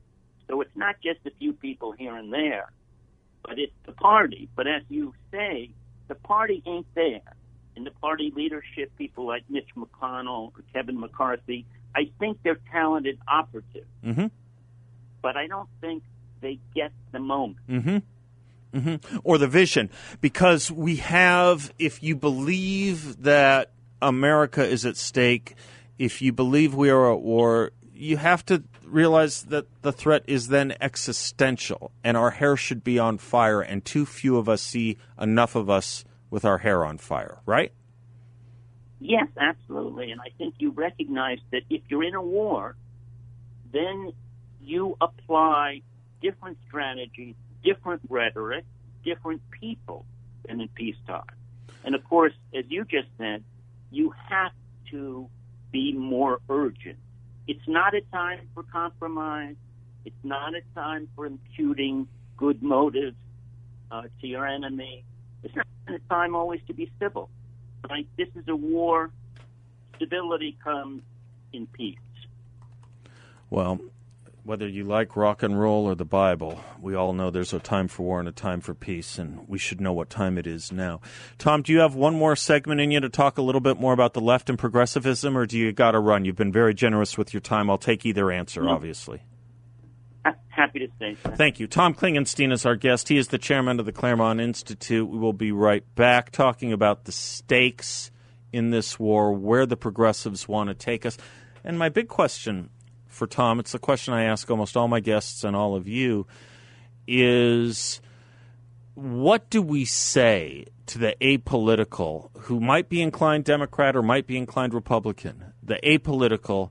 So 0.48 0.62
it's 0.62 0.76
not 0.76 0.96
just 1.02 1.20
a 1.26 1.32
few 1.32 1.54
people 1.54 1.92
here 1.92 2.16
and 2.16 2.32
there, 2.32 2.72
but 3.44 3.58
it's 3.58 3.74
the 3.86 3.92
party. 3.92 4.48
But 4.56 4.68
as 4.68 4.84
you 4.90 5.14
say, 5.32 5.72
the 6.08 6.16
party 6.16 6.62
ain't 6.66 6.86
there 6.94 7.22
in 7.76 7.84
the 7.84 7.92
party 7.92 8.32
leadership, 8.36 8.92
people 8.98 9.26
like 9.26 9.44
Mitch 9.50 9.70
McConnell 9.76 10.52
or 10.56 10.64
Kevin 10.74 11.00
McCarthy, 11.00 11.66
I 11.96 12.10
think 12.20 12.40
they're 12.44 12.60
talented 12.72 13.20
operatives. 13.28 13.88
Mm-hmm. 14.04 14.28
But 15.22 15.38
I 15.38 15.48
don't 15.48 15.70
think 15.82 16.04
they 16.42 16.60
get 16.74 16.92
the 17.12 17.20
moment. 17.20 17.58
Mm-hmm. 17.70 17.98
Mm-hmm. 18.76 19.18
Or 19.24 19.38
the 19.38 19.48
vision. 19.48 19.90
Because 20.20 20.70
we 20.70 20.98
have, 20.98 21.74
if 21.80 22.04
you 22.04 22.16
believe 22.16 23.24
that 23.24 23.72
America 24.02 24.68
is 24.68 24.86
at 24.86 24.98
stake, 24.98 25.56
if 25.98 26.22
you 26.22 26.34
believe 26.34 26.76
we 26.76 26.90
are 26.90 27.14
at 27.14 27.22
war, 27.22 27.72
you 27.94 28.18
have 28.18 28.46
to 28.48 28.64
realize 28.84 29.44
that 29.44 29.66
the 29.82 29.94
threat 29.94 30.24
is 30.28 30.50
then 30.50 30.76
existential 30.82 31.92
and 32.04 32.18
our 32.18 32.32
hair 32.32 32.58
should 32.58 32.84
be 32.84 33.00
on 33.00 33.18
fire, 33.18 33.62
and 33.62 33.84
too 33.84 34.06
few 34.06 34.38
of 34.38 34.50
us 34.50 34.62
see 34.62 34.98
enough 35.20 35.56
of 35.56 35.70
us 35.70 36.04
with 36.30 36.44
our 36.44 36.58
hair 36.58 36.86
on 36.86 36.98
fire, 36.98 37.40
right? 37.46 37.72
Yes, 39.00 39.28
absolutely. 39.40 40.12
And 40.12 40.20
I 40.20 40.30
think 40.38 40.56
you 40.60 40.72
recognize 40.72 41.40
that 41.52 41.62
if 41.70 41.82
you're 41.88 42.04
in 42.04 42.16
a 42.16 42.22
war, 42.22 42.76
then 43.72 44.12
you 44.62 44.98
apply 45.00 45.82
different 46.22 46.58
strategies, 46.68 47.36
different 47.66 48.02
rhetoric, 48.08 48.64
different 49.04 49.42
people 49.52 50.06
than 50.48 50.62
in 50.62 50.70
peacetime. 50.70 51.24
And 51.84 51.96
of 51.96 52.04
course, 52.06 52.34
as 52.58 52.66
you 52.70 52.86
just 52.86 53.08
said, 53.18 53.44
you 53.92 54.14
have 54.30 54.52
to 54.92 55.28
be 55.72 55.92
more 55.94 56.40
urgent. 56.50 56.98
It's 57.48 57.68
not 57.68 57.94
a 57.94 58.02
time 58.12 58.48
for 58.54 58.64
compromise. 58.64 59.56
It's 60.06 60.24
not 60.24 60.54
a 60.56 60.62
time 60.74 61.10
for 61.16 61.26
imputing 61.26 62.08
good 62.38 62.64
motives 62.64 63.18
uh, 63.92 64.04
to 64.22 64.28
your 64.28 64.48
enemy. 64.48 65.04
It's 65.44 65.56
not 65.56 65.68
a 65.88 66.00
time 66.10 66.36
always 66.36 66.62
to 66.68 66.74
be 66.74 66.92
civil. 67.00 67.30
Right? 67.90 68.08
This 68.18 68.30
is 68.36 68.48
a 68.48 68.56
war. 68.56 69.12
Stability 69.96 70.58
comes 70.64 71.02
in 71.54 71.68
peace. 71.68 71.98
Well, 73.50 73.80
whether 74.46 74.68
you 74.68 74.84
like 74.84 75.16
rock 75.16 75.42
and 75.42 75.60
roll 75.60 75.86
or 75.86 75.96
the 75.96 76.06
Bible, 76.06 76.64
we 76.80 76.94
all 76.94 77.14
know 77.14 77.32
there's 77.32 77.52
a 77.52 77.60
time 77.60 77.88
for 77.88 78.04
war 78.04 78.20
and 78.20 78.30
a 78.30 78.32
time 78.32 78.62
for 78.62 78.76
peace, 78.76 79.18
and 79.18 79.48
we 79.48 79.58
should 79.58 79.82
know 79.82 79.92
what 79.92 80.08
time 80.08 80.38
it 80.38 80.46
is 80.46 80.72
now. 80.72 81.02
Tom, 81.40 81.64
do 81.64 81.74
you 81.74 81.80
have 81.80 81.96
one 81.96 82.14
more 82.14 82.36
segment 82.36 82.80
in 82.80 82.92
you 82.92 83.00
to 83.00 83.10
talk 83.10 83.40
a 83.40 83.42
little 83.42 83.60
bit 83.60 83.80
more 83.80 83.92
about 83.92 84.14
the 84.14 84.22
left 84.22 84.48
and 84.48 84.60
progressivism, 84.60 85.36
or 85.36 85.48
do 85.48 85.58
you 85.58 85.72
got 85.72 85.92
to 85.92 86.00
run? 86.00 86.26
You've 86.26 86.36
been 86.36 86.52
very 86.52 86.76
generous 86.76 87.18
with 87.18 87.34
your 87.34 87.42
time. 87.42 87.72
I'll 87.72 87.80
take 87.80 88.06
either 88.06 88.32
answer, 88.32 88.62
no. 88.62 88.70
obviously. 88.70 89.24
Happy 90.48 90.80
to 90.80 90.88
stay. 90.96 91.18
Sir. 91.22 91.36
Thank 91.36 91.60
you. 91.60 91.68
Tom 91.68 91.94
Klingenstein 91.94 92.54
is 92.54 92.66
our 92.66 92.78
guest. 92.78 93.10
He 93.10 93.18
is 93.18 93.28
the 93.28 93.38
chairman 93.38 93.80
of 93.80 93.86
the 93.86 93.92
Claremont 93.92 94.40
Institute. 94.40 95.10
We 95.10 95.18
will 95.18 95.34
be 95.34 95.52
right 95.52 95.84
back 95.96 96.32
talking 96.32 96.72
about 96.72 97.04
the 97.04 97.12
stakes 97.12 98.10
in 98.54 98.70
this 98.70 98.98
war, 98.98 99.34
where 99.34 99.66
the 99.66 99.76
progressives 99.76 100.48
want 100.48 100.70
to 100.70 100.74
take 100.74 101.06
us. 101.06 101.18
And 101.66 101.78
my 101.78 101.90
big 101.90 102.08
question 102.08 102.70
for 103.16 103.28
Tom, 103.28 103.60
it's 103.60 103.72
the 103.72 103.80
question 103.80 104.14
I 104.14 104.26
ask 104.26 104.50
almost 104.52 104.78
all 104.78 104.88
my 104.88 105.00
guests 105.00 105.44
and 105.44 105.56
all 105.56 105.76
of 105.76 105.88
you, 105.88 106.28
is 107.08 108.02
what 108.94 109.50
do 109.50 109.62
we 109.62 109.86
say 109.86 110.66
to 110.88 111.00
the 111.00 111.16
apolitical 111.22 112.30
who 112.42 112.60
might 112.60 112.90
be 112.90 113.02
inclined 113.02 113.46
Democrat 113.46 113.96
or 113.96 114.04
might 114.04 114.28
be 114.28 114.38
inclined 114.38 114.74
Republican, 114.74 115.54
the 115.64 115.80
apolitical 115.84 116.70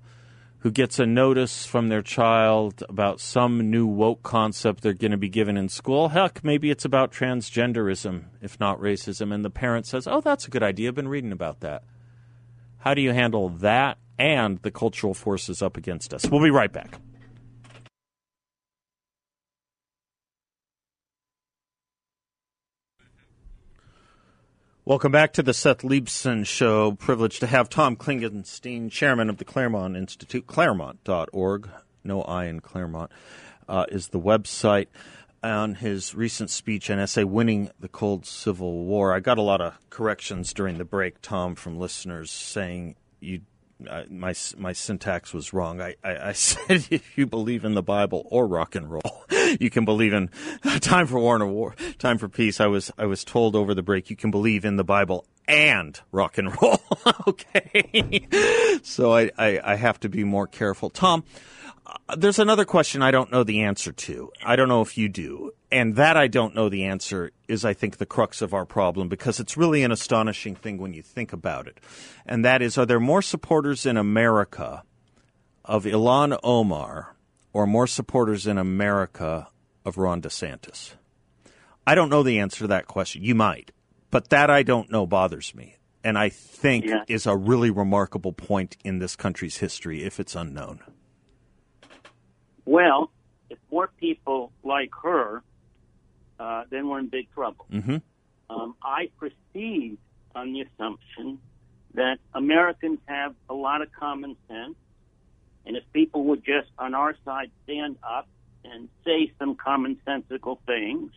who 0.59 0.71
gets 0.71 0.99
a 0.99 1.05
notice 1.05 1.67
from 1.67 1.89
their 1.89 2.01
child 2.01 2.83
about 2.89 3.21
some 3.21 3.71
new 3.71 3.87
woke 3.87 4.23
concept 4.23 4.83
they're 4.83 4.95
going 4.95 5.11
to 5.11 5.19
be 5.19 5.29
given 5.29 5.59
in 5.59 5.69
school. 5.69 6.09
Heck, 6.09 6.43
maybe 6.43 6.71
it's 6.71 6.87
about 6.87 7.13
transgenderism, 7.13 8.25
if 8.41 8.59
not 8.59 8.81
racism, 8.81 9.35
and 9.35 9.45
the 9.45 9.51
parent 9.51 9.87
says, 9.87 10.07
Oh, 10.07 10.23
that's 10.23 10.47
a 10.47 10.51
good 10.51 10.63
idea. 10.63 10.89
I've 10.89 10.95
been 10.95 11.09
reading 11.09 11.33
about 11.33 11.61
that. 11.61 11.83
How 12.79 12.95
do 12.95 13.03
you 13.03 13.13
handle 13.13 13.51
that 13.51 13.99
and 14.19 14.59
the 14.63 14.71
cultural 14.71 15.15
forces 15.15 15.63
up 15.63 15.77
against 15.77 16.15
us. 16.15 16.27
We'll 16.27 16.43
be 16.43 16.51
right 16.51 16.73
back. 16.73 16.99
Welcome 24.87 25.13
back 25.13 25.33
to 25.33 25.43
the 25.43 25.55
Seth 25.55 25.79
Leibsohn 25.79 26.47
Show. 26.47 26.93
Privileged 26.93 27.41
to 27.41 27.47
have 27.47 27.71
Tom 27.71 27.97
Klingenstein, 27.97 28.91
chairman 28.91 29.31
of 29.31 29.39
the 29.39 29.45
Claremont 29.45 29.97
Institute, 29.97 30.47
claremont.org. 30.47 31.71
No 32.05 32.21
I 32.21 32.45
in 32.45 32.61
Claremont 32.61 33.11
uh, 33.67 33.87
is 33.89 34.09
the 34.09 34.21
website. 34.21 34.89
On 35.43 35.75
his 35.75 36.15
recent 36.15 36.51
speech 36.51 36.91
and 36.91 37.01
essay, 37.01 37.25
Winning 37.25 37.71
the 37.81 37.89
Cold 37.89 38.27
Civil 38.27 38.85
War, 38.85 39.15
I 39.15 39.21
got 39.21 39.39
a 39.39 39.43
lot 39.43 39.63
of 39.63 39.79
corrections 39.89 40.53
during 40.53 40.77
the 40.77 40.85
break, 40.85 41.23
Tom, 41.23 41.55
from 41.55 41.79
listeners 41.79 42.31
saying 42.31 42.97
you 43.21 43.41
My 44.11 44.35
my 44.57 44.73
syntax 44.73 45.33
was 45.33 45.53
wrong. 45.53 45.81
I, 45.81 45.95
I, 46.03 46.29
I, 46.29 46.33
said 46.45 46.87
if 46.91 47.17
you 47.17 47.27
believe 47.27 47.65
in 47.65 47.75
the 47.75 47.83
Bible 47.83 48.27
or 48.31 48.47
rock 48.47 48.75
and 48.75 48.91
roll, 48.91 49.25
you 49.61 49.71
can 49.71 49.85
believe 49.85 50.13
in 50.13 50.31
time 50.81 51.07
for 51.07 51.19
war 51.19 51.37
and 51.37 51.53
war, 51.53 51.75
time 51.99 52.19
for 52.19 52.29
peace. 52.29 52.61
I 52.61 52.67
was 52.67 52.91
I 52.99 53.07
was 53.07 53.25
told 53.25 53.57
over 53.57 53.75
the 53.75 53.83
break 53.83 54.11
you 54.11 54.17
can 54.17 54.31
believe 54.31 54.65
in 54.65 54.77
the 54.77 54.85
Bible 54.85 55.27
and 55.47 56.01
rock 56.13 56.39
and 56.39 56.51
roll. 56.63 56.81
okay, 57.29 58.27
so 58.83 59.13
I, 59.13 59.31
I, 59.37 59.61
I 59.63 59.75
have 59.77 60.01
to 60.01 60.09
be 60.09 60.25
more 60.25 60.47
careful. 60.47 60.91
Tom, 60.91 61.25
Uh, 61.87 62.17
there's 62.17 62.39
another 62.39 62.65
question 62.65 63.03
I 63.03 63.11
don't 63.11 63.31
know 63.31 63.45
the 63.45 63.63
answer 63.63 63.93
to. 63.93 64.31
I 64.45 64.57
don't 64.57 64.69
know 64.69 64.81
if 64.81 64.97
you 64.97 65.09
do. 65.09 65.53
And 65.71 65.97
that 65.97 66.17
I 66.17 66.29
don't 66.29 66.55
know 66.55 66.69
the 66.69 66.85
answer 66.85 67.33
is, 67.49 67.65
I 67.65 67.75
think, 67.75 67.99
the 67.99 68.07
crux 68.07 68.41
of 68.41 68.55
our 68.55 68.65
problem 68.65 69.09
because 69.09 69.41
it's 69.41 69.57
really 69.57 69.83
an 69.83 69.93
astonishing 69.93 70.55
thing 70.55 70.79
when 70.79 70.95
you 70.95 71.03
think 71.03 71.33
about 71.33 71.67
it. 71.67 71.81
And 72.25 72.45
that 72.45 72.63
is, 72.63 72.79
are 72.79 72.87
there 72.87 73.01
more 73.01 73.23
supporters 73.23 73.85
in 73.85 73.97
America 73.97 74.85
of 75.65 75.85
Ilhan 75.85 76.39
Omar 76.43 77.17
or 77.53 77.67
more 77.67 77.87
supporters 77.87 78.47
in 78.47 78.57
America 78.57 79.49
of 79.85 79.99
Ron 79.99 80.23
DeSantis? 80.23 80.95
I 81.87 81.95
don't 81.95 82.09
know 82.09 82.23
the 82.23 82.39
answer 82.39 82.61
to 82.61 82.69
that 82.69 82.87
question. 82.87 83.23
You 83.23 83.35
might. 83.35 83.73
But 84.11 84.31
that 84.31 84.49
I 84.49 84.63
don't 84.63 84.93
know 84.93 85.07
bothers 85.07 85.55
me. 85.55 85.77
And 86.05 86.17
I 86.17 86.29
think 86.29 86.85
yeah. 86.85 87.03
is 87.09 87.27
a 87.27 87.37
really 87.37 87.71
remarkable 87.71 88.33
point 88.33 88.77
in 88.85 89.01
this 89.01 89.17
country's 89.17 89.57
history 89.57 90.05
if 90.05 90.21
it's 90.21 90.37
unknown. 90.37 90.81
Well, 92.75 93.13
if 93.51 93.59
more 93.71 93.89
people 94.01 94.51
like 94.65 94.91
her, 95.05 95.45
uh, 96.41 96.65
then 96.71 96.89
we're 96.89 96.99
in 96.99 97.07
big 97.07 97.33
trouble. 97.33 97.67
Mm-hmm. 97.73 97.99
Um, 98.51 98.75
I 98.83 99.11
proceed 99.17 99.97
on 100.35 100.53
the 100.53 100.63
assumption 100.63 101.39
that 101.95 102.19
Americans 102.35 102.99
have 103.07 103.37
a 103.49 103.55
lot 103.55 103.81
of 103.81 103.93
common 103.93 104.37
sense, 104.49 104.75
and 105.65 105.77
if 105.77 105.85
people 105.93 106.25
would 106.25 106.45
just 106.45 106.67
on 106.77 106.97
our 106.97 107.15
side 107.25 107.53
stand 107.63 107.97
up 108.03 108.27
and 108.65 108.89
say 109.05 109.31
some 109.39 109.55
commonsensical 109.55 110.59
things, 110.67 111.13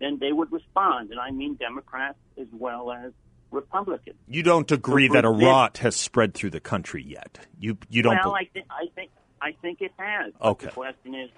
then 0.00 0.16
they 0.20 0.32
would 0.32 0.50
respond. 0.50 1.10
And 1.10 1.20
I 1.20 1.32
mean 1.32 1.56
Democrats 1.56 2.16
as 2.40 2.46
well 2.50 2.90
as 2.90 3.12
Republicans. 3.50 4.16
You 4.26 4.42
don't 4.42 4.72
agree 4.72 5.08
so 5.08 5.12
that 5.14 5.26
a 5.26 5.30
rot 5.30 5.78
has 5.78 5.96
spread 5.96 6.32
through 6.32 6.50
the 6.50 6.60
country 6.60 7.04
yet. 7.04 7.46
You 7.60 7.76
you 7.90 8.00
don't. 8.00 8.16
Well, 8.16 8.32
be- 8.32 8.46
I 8.46 8.48
think 8.54 8.66
I 8.70 8.86
think 8.94 9.10
I 9.42 9.52
think 9.60 9.80
it 9.80 9.92
has. 9.96 10.32
Okay. 10.40 10.66
The 10.66 10.72
question 10.72 11.14
is 11.16 11.30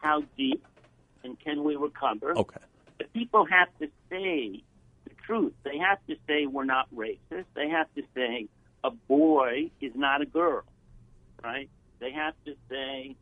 how 0.00 0.22
deep 0.36 0.64
and 1.22 1.38
can 1.38 1.62
we 1.62 1.76
recover? 1.76 2.36
Okay. 2.36 2.60
But 2.96 3.12
people 3.12 3.44
have 3.44 3.68
to 3.80 3.88
say 4.08 4.62
the 5.04 5.10
truth. 5.26 5.52
They 5.62 5.76
have 5.76 5.98
to 6.08 6.16
say 6.26 6.46
we're 6.46 6.64
not 6.64 6.88
racist. 6.94 7.44
They 7.54 7.68
have 7.68 7.86
to 7.96 8.02
say 8.14 8.48
a 8.82 8.90
boy 8.90 9.70
is 9.80 9.92
not 9.94 10.22
a 10.22 10.26
girl, 10.26 10.64
right? 11.44 11.68
They 11.98 12.12
have 12.12 12.34
to 12.46 12.54
say, 12.70 13.14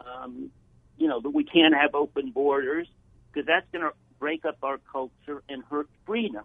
um, 0.00 0.50
you 0.98 1.06
know, 1.06 1.20
that 1.20 1.30
we 1.30 1.44
can't 1.44 1.74
have 1.74 1.94
open 1.94 2.32
borders 2.32 2.88
because 3.32 3.46
that's 3.46 3.66
going 3.70 3.84
to 3.84 3.92
break 4.18 4.44
up 4.44 4.58
our 4.64 4.78
culture 4.90 5.44
and 5.48 5.62
hurt 5.70 5.88
freedom, 6.04 6.44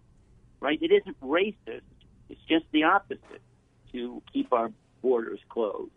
right? 0.60 0.77
It 0.80 0.91
isn't 0.91 1.19
racist. 1.21 1.82
It's 2.30 2.41
just 2.47 2.65
the 2.71 2.84
opposite 2.84 3.41
to 3.93 4.21
keep 4.32 4.54
our 4.54 4.71
borders 5.01 5.39
closed. 5.49 5.91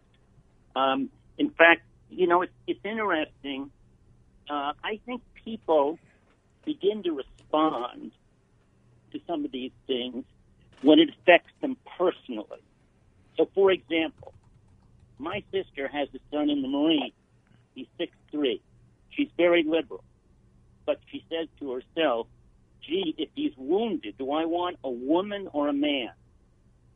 Um, 0.74 1.11
in 1.38 1.50
fact, 1.50 1.82
you 2.10 2.26
know, 2.26 2.42
it's, 2.42 2.52
it's 2.66 2.80
interesting. 2.84 3.70
Uh, 4.48 4.72
I 4.82 5.00
think 5.06 5.22
people 5.44 5.98
begin 6.64 7.02
to 7.04 7.12
respond 7.12 8.12
to 9.12 9.20
some 9.26 9.44
of 9.44 9.52
these 9.52 9.72
things 9.86 10.24
when 10.82 10.98
it 10.98 11.08
affects 11.10 11.52
them 11.60 11.76
personally. 11.98 12.62
So, 13.36 13.48
for 13.54 13.70
example, 13.70 14.32
my 15.18 15.42
sister 15.52 15.88
has 15.88 16.08
a 16.14 16.18
son 16.30 16.50
in 16.50 16.62
the 16.62 16.68
Marine. 16.68 17.12
He's 17.74 17.86
six 17.98 18.12
three. 18.30 18.60
She's 19.10 19.28
very 19.36 19.64
liberal, 19.64 20.04
but 20.86 20.98
she 21.10 21.24
says 21.28 21.48
to 21.60 21.72
herself, 21.72 22.26
"Gee, 22.82 23.14
if 23.18 23.28
he's 23.34 23.52
wounded, 23.56 24.18
do 24.18 24.30
I 24.32 24.44
want 24.44 24.76
a 24.84 24.90
woman 24.90 25.48
or 25.52 25.68
a 25.68 25.72
man 25.72 26.10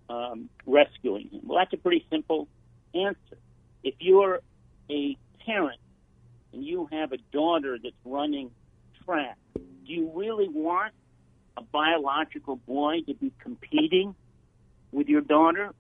um, 0.09 0.49
rescuing 0.67 1.29
him?" 1.31 1.41
Well, 1.45 1.59
that's 1.59 1.73
a 1.73 1.77
pretty 1.77 2.05
simple 2.11 2.49
answer 2.95 3.39
if 3.83 3.95
you're 3.99 4.41
a 4.91 5.17
parent 5.45 5.81
and 6.53 6.65
you 6.65 6.89
have 6.93 7.13
a 7.13 7.19
daughter 7.33 7.79
that's 7.83 7.95
running 8.05 8.51
track, 9.05 9.37
do 9.55 9.93
you 9.93 10.11
really 10.15 10.49
want 10.49 10.93
a 11.57 11.63
biological 11.63 12.57
boy 12.57 13.01
to 13.07 13.15
be 13.15 13.33
competing 13.43 14.15
with 14.93 15.09
your 15.09 15.21
daughter? 15.21 15.71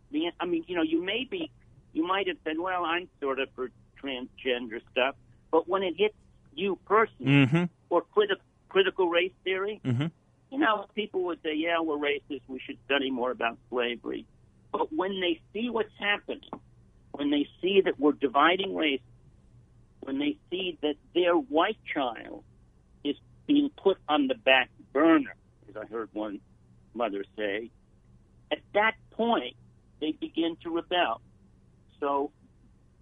I 0.40 0.46
mean, 0.46 0.64
you 0.66 0.76
know, 0.76 0.82
you 0.82 1.02
may 1.02 1.26
be, 1.30 1.50
you 1.92 2.06
might 2.06 2.28
have 2.28 2.36
said, 2.44 2.58
well, 2.58 2.84
I'm 2.84 3.08
sort 3.20 3.38
of 3.38 3.48
for 3.54 3.70
transgender 4.02 4.80
stuff, 4.92 5.14
but 5.50 5.68
when 5.68 5.82
it 5.82 5.94
hits 5.96 6.14
you 6.54 6.78
personally, 6.86 7.46
mm-hmm. 7.46 7.64
or 7.90 8.02
criti- 8.16 8.36
critical 8.68 9.08
race 9.08 9.32
theory, 9.44 9.80
mm-hmm. 9.84 10.06
you 10.50 10.58
know, 10.58 10.86
people 10.94 11.24
would 11.24 11.42
say, 11.42 11.54
yeah, 11.54 11.80
we're 11.80 11.96
racist, 11.96 12.42
we 12.48 12.60
should 12.64 12.78
study 12.84 13.10
more 13.10 13.30
about 13.30 13.58
slavery. 13.70 14.26
But 14.72 14.92
when 14.92 15.20
they 15.20 15.40
see 15.52 15.70
what's 15.70 15.92
happening, 15.98 16.50
when 17.18 17.30
they 17.30 17.48
see 17.60 17.80
that 17.80 17.98
we're 17.98 18.12
dividing 18.12 18.76
race, 18.76 19.00
when 20.02 20.20
they 20.20 20.36
see 20.50 20.78
that 20.82 20.94
their 21.16 21.34
white 21.34 21.78
child 21.92 22.44
is 23.02 23.16
being 23.48 23.70
put 23.70 23.98
on 24.08 24.28
the 24.28 24.36
back 24.36 24.70
burner, 24.92 25.34
as 25.68 25.76
I 25.76 25.86
heard 25.86 26.10
one 26.12 26.38
mother 26.94 27.24
say, 27.36 27.70
at 28.52 28.60
that 28.72 28.94
point, 29.10 29.56
they 30.00 30.12
begin 30.12 30.56
to 30.62 30.70
rebel. 30.70 31.20
So 31.98 32.30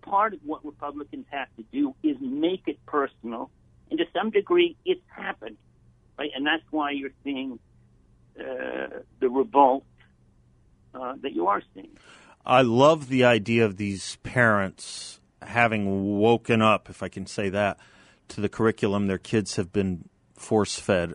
part 0.01 0.33
of 0.33 0.41
what 0.45 0.65
Republicans 0.65 1.27
have 1.29 1.49
to 1.57 1.65
do 1.71 1.95
is 2.03 2.17
make 2.19 2.63
it 2.69 2.79
personal, 2.87 3.51
and 3.91 3.99
to 3.99 4.07
some 4.15 4.31
degree, 4.31 4.79
it's 4.87 5.05
happened, 5.09 5.59
right? 6.19 6.31
And 6.35 6.47
that's 6.47 6.65
why 6.71 6.93
you're 6.93 7.11
seeing 7.23 7.59
uh, 8.41 9.01
the 9.21 9.29
revolt 9.29 9.85
uh, 10.95 11.17
that 11.21 11.35
you 11.35 11.49
are 11.49 11.63
seeing. 11.75 11.99
I 12.47 12.63
love 12.63 13.09
the 13.09 13.25
idea 13.25 13.65
of 13.65 13.77
these 13.77 14.17
parents 14.23 15.21
having 15.43 16.19
woken 16.19 16.63
up, 16.63 16.89
if 16.89 17.03
I 17.03 17.09
can 17.09 17.27
say 17.27 17.49
that, 17.51 17.79
to 18.29 18.41
the 18.41 18.49
curriculum 18.49 19.07
their 19.07 19.19
kids 19.19 19.57
have 19.57 19.73
been 19.73 20.09
force 20.35 20.79
fed 20.79 21.15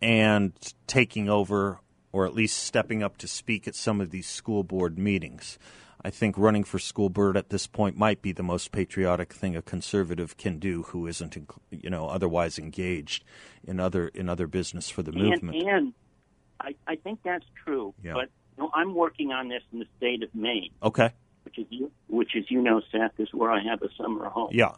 and 0.00 0.52
taking 0.86 1.28
over 1.28 1.80
or 2.12 2.26
at 2.26 2.34
least 2.34 2.58
stepping 2.58 3.02
up 3.02 3.16
to 3.18 3.28
speak 3.28 3.68
at 3.68 3.74
some 3.74 4.00
of 4.00 4.10
these 4.10 4.28
school 4.28 4.64
board 4.64 4.98
meetings. 4.98 5.58
I 6.02 6.10
think 6.10 6.38
running 6.38 6.64
for 6.64 6.78
school 6.78 7.10
board 7.10 7.36
at 7.36 7.50
this 7.50 7.66
point 7.66 7.96
might 7.96 8.22
be 8.22 8.32
the 8.32 8.42
most 8.42 8.72
patriotic 8.72 9.32
thing 9.32 9.54
a 9.54 9.62
conservative 9.62 10.36
can 10.36 10.58
do 10.58 10.84
who 10.84 11.06
isn't 11.06 11.36
you 11.70 11.90
know 11.90 12.08
otherwise 12.08 12.58
engaged 12.58 13.22
in 13.64 13.78
other 13.78 14.08
in 14.08 14.28
other 14.28 14.46
business 14.46 14.88
for 14.88 15.02
the 15.02 15.12
and, 15.12 15.20
movement. 15.20 15.62
And 15.68 15.92
I, 16.58 16.74
I 16.86 16.96
think 16.96 17.20
that's 17.22 17.44
true. 17.64 17.94
Yeah. 18.02 18.14
But 18.14 18.30
know, 18.60 18.70
I'm 18.74 18.94
working 18.94 19.32
on 19.32 19.48
this 19.48 19.62
in 19.72 19.80
the 19.80 19.86
state 19.96 20.22
of 20.22 20.34
Maine, 20.34 20.70
Okay. 20.82 21.10
which 21.44 21.58
is 21.58 21.66
you, 21.70 21.90
which 22.08 22.36
is 22.36 22.44
you 22.50 22.62
know, 22.62 22.80
Seth, 22.92 23.18
is 23.18 23.32
where 23.32 23.50
I 23.50 23.62
have 23.62 23.82
a 23.82 23.88
summer 23.96 24.28
home. 24.28 24.50
Yeah. 24.52 24.72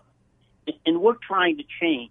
And 0.87 1.01
we're 1.01 1.17
trying 1.27 1.59
to 1.59 1.65
change, 1.81 2.11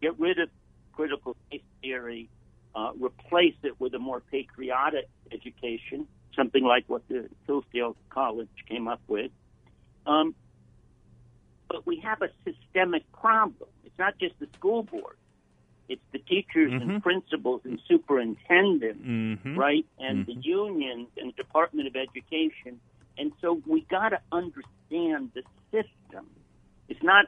get 0.00 0.18
rid 0.18 0.38
of 0.38 0.48
critical 0.92 1.36
race 1.50 1.60
theory, 1.80 2.28
uh, 2.74 2.92
replace 2.98 3.56
it 3.62 3.78
with 3.80 3.94
a 3.94 3.98
more 3.98 4.20
patriotic 4.20 5.08
education, 5.32 6.06
something 6.36 6.64
like 6.64 6.84
what 6.86 7.06
the 7.08 7.28
Hillsdale 7.46 7.96
College 8.10 8.48
came 8.68 8.88
up 8.88 9.00
with. 9.08 9.30
Um, 10.06 10.34
but 11.68 11.86
we 11.86 11.96
have 12.00 12.22
a 12.22 12.28
systemic 12.44 13.10
problem. 13.12 13.68
It's 13.84 13.98
not 13.98 14.18
just 14.18 14.38
the 14.38 14.46
school 14.54 14.84
board. 14.84 15.16
It's 15.92 16.00
the 16.10 16.20
teachers 16.20 16.72
Mhm. 16.72 16.80
and 16.82 17.02
principals 17.02 17.60
and 17.66 17.78
superintendents, 17.86 19.04
Mhm. 19.04 19.58
right? 19.58 19.84
And 19.98 20.24
the 20.24 20.32
unions 20.32 21.10
and 21.18 21.28
the 21.28 21.36
Department 21.36 21.86
of 21.86 21.96
Education. 21.96 22.80
And 23.18 23.30
so 23.42 23.60
we 23.66 23.82
got 23.82 24.08
to 24.08 24.20
understand 24.32 25.32
the 25.34 25.42
system. 25.70 26.30
It's 26.88 27.02
not 27.02 27.26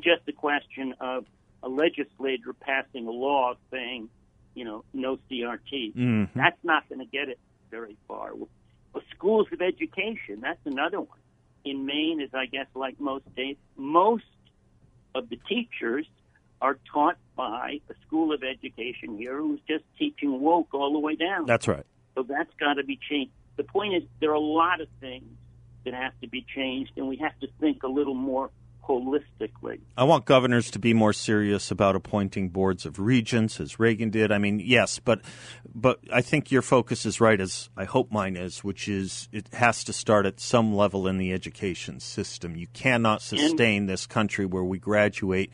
just 0.00 0.22
a 0.26 0.32
question 0.32 0.92
of 0.94 1.24
a 1.62 1.68
legislator 1.68 2.52
passing 2.52 3.06
a 3.06 3.12
law 3.12 3.54
saying, 3.70 4.10
you 4.54 4.64
know, 4.64 4.84
no 4.92 5.18
CRT. 5.28 5.92
Mhm. 5.92 6.32
That's 6.34 6.62
not 6.64 6.88
going 6.88 6.98
to 6.98 7.04
get 7.18 7.28
it 7.28 7.38
very 7.70 7.96
far. 8.08 8.34
Well, 8.34 9.04
schools 9.14 9.46
of 9.52 9.62
education, 9.62 10.40
that's 10.40 10.66
another 10.66 11.00
one. 11.00 11.20
In 11.64 11.86
Maine, 11.86 12.20
as 12.20 12.34
I 12.34 12.46
guess 12.46 12.66
like 12.74 12.98
most 12.98 13.30
states, 13.30 13.60
most 13.76 14.24
of 15.14 15.28
the 15.28 15.36
teachers 15.48 16.08
are 16.60 16.78
taught 16.92 17.16
by 17.36 17.80
a 17.88 17.94
school 18.06 18.32
of 18.32 18.42
education 18.42 19.16
here 19.16 19.38
who's 19.38 19.60
just 19.66 19.84
teaching 19.98 20.40
woke 20.40 20.68
all 20.72 20.92
the 20.92 20.98
way 20.98 21.16
down. 21.16 21.46
That's 21.46 21.66
right. 21.66 21.84
So 22.14 22.22
that's 22.22 22.52
got 22.58 22.74
to 22.74 22.84
be 22.84 22.98
changed. 23.08 23.32
The 23.56 23.64
point 23.64 23.94
is, 23.94 24.02
there 24.20 24.30
are 24.30 24.34
a 24.34 24.40
lot 24.40 24.80
of 24.80 24.88
things 25.00 25.24
that 25.84 25.94
have 25.94 26.12
to 26.20 26.28
be 26.28 26.44
changed, 26.54 26.92
and 26.96 27.08
we 27.08 27.16
have 27.16 27.38
to 27.40 27.48
think 27.60 27.82
a 27.82 27.88
little 27.88 28.14
more 28.14 28.50
holistically. 28.86 29.80
I 29.96 30.04
want 30.04 30.24
governors 30.24 30.70
to 30.72 30.78
be 30.78 30.94
more 30.94 31.12
serious 31.12 31.70
about 31.70 31.96
appointing 31.96 32.48
boards 32.48 32.84
of 32.84 32.98
regents, 32.98 33.60
as 33.60 33.78
Reagan 33.78 34.10
did. 34.10 34.32
I 34.32 34.38
mean, 34.38 34.60
yes, 34.60 34.98
but 34.98 35.20
but 35.74 36.00
I 36.12 36.22
think 36.22 36.50
your 36.50 36.62
focus 36.62 37.06
is 37.06 37.20
right, 37.20 37.40
as 37.40 37.70
I 37.76 37.84
hope 37.84 38.10
mine 38.10 38.36
is, 38.36 38.64
which 38.64 38.88
is 38.88 39.28
it 39.32 39.48
has 39.54 39.84
to 39.84 39.92
start 39.92 40.26
at 40.26 40.40
some 40.40 40.74
level 40.74 41.06
in 41.06 41.18
the 41.18 41.32
education 41.32 42.00
system. 42.00 42.56
You 42.56 42.66
cannot 42.68 43.22
sustain 43.22 43.86
this 43.86 44.06
country 44.06 44.46
where 44.46 44.64
we 44.64 44.78
graduate. 44.78 45.52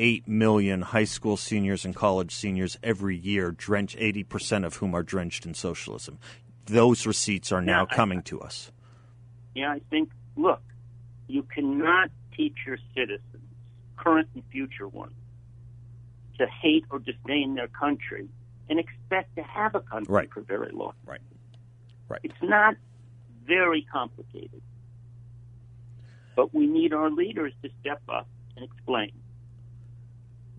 Eight 0.00 0.28
million 0.28 0.82
high 0.82 1.04
school 1.04 1.36
seniors 1.36 1.84
and 1.84 1.94
college 1.94 2.32
seniors 2.32 2.78
every 2.84 3.16
year, 3.16 3.50
drench 3.50 3.96
eighty 3.98 4.22
percent 4.22 4.64
of 4.64 4.76
whom 4.76 4.94
are 4.94 5.02
drenched 5.02 5.44
in 5.44 5.54
socialism. 5.54 6.18
Those 6.66 7.04
receipts 7.06 7.50
are 7.50 7.60
now 7.60 7.80
Yeah, 7.80 7.86
I- 7.90 7.94
coming 7.96 8.22
to 8.22 8.40
us. 8.40 8.70
Yeah, 9.54 9.72
I 9.72 9.80
think, 9.90 10.10
look, 10.36 10.62
you 11.26 11.42
cannot 11.42 12.10
teach 12.36 12.54
your 12.64 12.78
citizens, 12.94 13.42
current 13.96 14.28
and 14.34 14.44
future 14.52 14.86
ones, 14.86 15.14
to 16.38 16.46
hate 16.46 16.84
or 16.90 17.00
disdain 17.00 17.54
their 17.56 17.66
country 17.66 18.28
and 18.70 18.78
expect 18.78 19.34
to 19.34 19.42
have 19.42 19.74
a 19.74 19.80
country 19.80 20.12
Right. 20.14 20.30
for 20.32 20.42
very 20.42 20.70
long. 20.70 20.92
Right. 21.04 21.20
Right. 22.08 22.20
It's 22.22 22.40
not 22.42 22.76
very 23.46 23.82
complicated. 23.82 24.62
But 26.36 26.54
we 26.54 26.66
need 26.68 26.92
our 26.92 27.10
leaders 27.10 27.52
to 27.62 27.70
step 27.80 28.00
up 28.08 28.28
and 28.54 28.64
explain. 28.64 29.10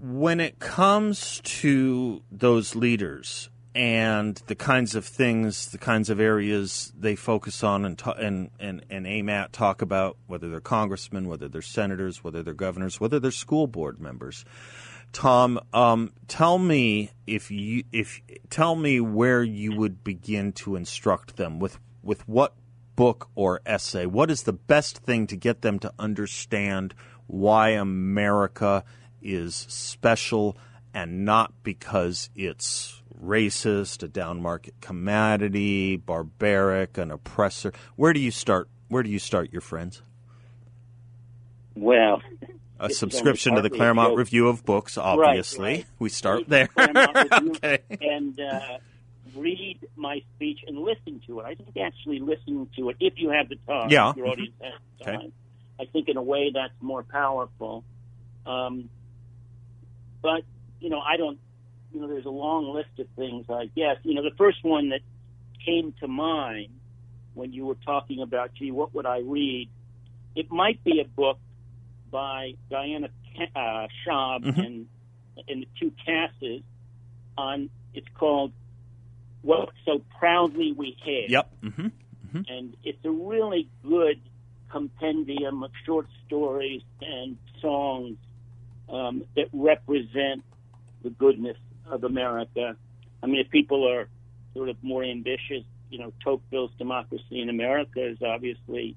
When 0.01 0.39
it 0.39 0.59
comes 0.59 1.41
to 1.43 2.21
those 2.31 2.75
leaders 2.75 3.49
and 3.75 4.41
the 4.47 4.55
kinds 4.55 4.95
of 4.95 5.05
things, 5.05 5.67
the 5.67 5.77
kinds 5.77 6.09
of 6.09 6.19
areas 6.19 6.91
they 6.97 7.15
focus 7.15 7.63
on 7.63 7.85
and, 7.85 7.97
ta- 7.97 8.11
and, 8.13 8.49
and, 8.59 8.83
and 8.89 9.05
aim 9.05 9.29
at, 9.29 9.53
talk 9.53 9.81
about, 9.81 10.17
whether 10.27 10.49
they're 10.49 10.59
congressmen, 10.59 11.27
whether 11.27 11.47
they're 11.47 11.61
senators, 11.61 12.23
whether 12.23 12.41
they're 12.41 12.53
governors, 12.53 12.99
whether 12.99 13.19
they're 13.19 13.31
school 13.31 13.67
board 13.67 13.99
members. 13.99 14.45
Tom, 15.11 15.59
um, 15.73 16.11
tell 16.27 16.59
me 16.59 17.11
if 17.25 17.49
you 17.49 17.83
if 17.91 18.21
tell 18.51 18.75
me 18.75 18.99
where 18.99 19.41
you 19.41 19.75
would 19.75 20.03
begin 20.03 20.51
to 20.53 20.75
instruct 20.75 21.35
them 21.35 21.59
with 21.59 21.79
with 22.03 22.27
what 22.27 22.53
book 22.95 23.29
or 23.33 23.59
essay. 23.65 24.05
What 24.05 24.29
is 24.29 24.43
the 24.43 24.53
best 24.53 24.99
thing 24.99 25.25
to 25.27 25.35
get 25.35 25.61
them 25.61 25.79
to 25.79 25.91
understand 25.97 26.93
why 27.25 27.69
America 27.69 28.83
is 29.21 29.55
special 29.55 30.57
and 30.93 31.23
not 31.25 31.53
because 31.63 32.29
it's 32.35 33.01
racist, 33.23 34.01
a 34.03 34.07
down 34.07 34.41
market 34.41 34.73
commodity, 34.81 35.97
barbaric, 35.97 36.97
an 36.97 37.11
oppressor. 37.11 37.71
Where 37.95 38.13
do 38.13 38.19
you 38.19 38.31
start? 38.31 38.69
Where 38.87 39.03
do 39.03 39.09
you 39.09 39.19
start 39.19 39.51
your 39.51 39.61
friends? 39.61 40.01
Well, 41.75 42.21
A 42.79 42.89
subscription 42.89 43.55
to 43.55 43.61
the 43.61 43.67
only 43.67 43.69
partly 43.69 43.77
a 43.77 43.93
Claremont. 43.93 44.17
Review 44.17 44.47
of 44.47 44.65
Books, 44.65 44.97
obviously. 44.97 45.63
right. 45.73 45.85
We 45.99 46.09
start 46.09 46.39
Read 46.47 46.47
there. 46.49 46.69
Review 46.77 47.51
okay. 47.51 47.79
and 48.01 48.39
uh, 48.39 48.77
read 49.35 49.79
my 49.95 50.21
speech 50.35 50.59
and 50.67 50.77
listen 50.79 51.21
to 51.27 51.39
it. 51.39 51.45
I 51.45 51.55
think 51.55 51.77
actually 51.77 52.19
listening 52.19 52.67
to 52.77 52.89
it, 52.89 52.97
if 52.99 53.13
you 53.17 53.29
have 53.29 53.49
the 53.49 53.55
time, 53.67 53.89
Yeah. 53.89 54.13
your 54.15 54.27
audience 54.27 54.53
has 54.61 54.73
Okay. 55.01 55.11
time, 55.17 55.31
I 55.79 55.85
think 55.85 56.09
in 56.09 56.17
a 56.17 56.23
way 56.23 56.51
that's 56.53 56.73
more 56.81 57.03
powerful. 57.03 57.83
Um, 58.45 58.89
but 60.21 60.41
you 60.79 60.89
know, 60.89 60.99
I 60.99 61.17
don't. 61.17 61.39
You 61.91 62.01
know, 62.01 62.07
there's 62.07 62.25
a 62.25 62.29
long 62.29 62.73
list 62.73 62.99
of 62.99 63.07
things. 63.15 63.45
I 63.49 63.65
guess 63.75 63.97
you 64.03 64.13
know 64.13 64.21
the 64.23 64.35
first 64.37 64.59
one 64.63 64.89
that 64.89 65.01
came 65.65 65.93
to 66.01 66.07
mind 66.07 66.69
when 67.33 67.51
you 67.53 67.65
were 67.65 67.77
talking 67.85 68.21
about, 68.21 68.51
gee, 68.57 68.71
what 68.71 68.93
would 68.95 69.05
I 69.05 69.19
read? 69.19 69.69
It 70.35 70.51
might 70.51 70.83
be 70.83 70.99
a 71.01 71.05
book 71.07 71.39
by 72.11 72.53
Diana 72.69 73.09
uh, 73.55 73.87
Schaub 74.05 74.43
Mhm. 74.43 74.65
and 74.65 74.87
and 75.47 75.63
the 75.63 75.67
two 75.79 75.91
Kasses 76.05 76.63
on. 77.37 77.69
It's 77.93 78.07
called 78.13 78.51
"What 79.41 79.69
So 79.85 80.01
Proudly 80.19 80.73
We 80.73 80.95
Hail." 81.03 81.25
Yep. 81.29 81.53
hmm 81.61 81.87
and 82.47 82.75
it's 82.83 83.03
a 83.03 83.09
really 83.09 83.67
good 83.83 84.19
compendium 84.69 85.63
of 85.63 85.71
short 85.85 86.07
stories 86.25 86.83
and 87.01 87.37
songs 87.59 88.17
um, 88.91 89.23
that 89.35 89.47
represent 89.53 90.43
the 91.03 91.09
goodness 91.09 91.57
of 91.89 92.03
America. 92.03 92.75
I 93.21 93.25
mean, 93.25 93.39
if 93.39 93.49
people 93.49 93.87
are 93.87 94.07
sort 94.53 94.69
of 94.69 94.77
more 94.83 95.03
ambitious, 95.03 95.63
you 95.89 95.99
know, 95.99 96.13
Tocqueville's 96.23 96.71
Democracy 96.77 97.41
in 97.41 97.49
America 97.49 98.05
is 98.05 98.17
obviously 98.21 98.95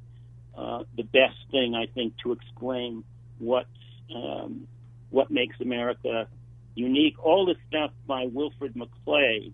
uh, 0.56 0.84
the 0.96 1.04
best 1.04 1.36
thing 1.50 1.74
I 1.74 1.86
think 1.86 2.14
to 2.24 2.32
explain 2.32 3.04
what 3.38 3.66
um, 4.14 4.66
what 5.10 5.30
makes 5.30 5.60
America 5.60 6.26
unique. 6.74 7.14
All 7.22 7.46
the 7.46 7.56
stuff 7.68 7.90
by 8.06 8.26
Wilfred 8.26 8.74
McClay, 8.74 9.52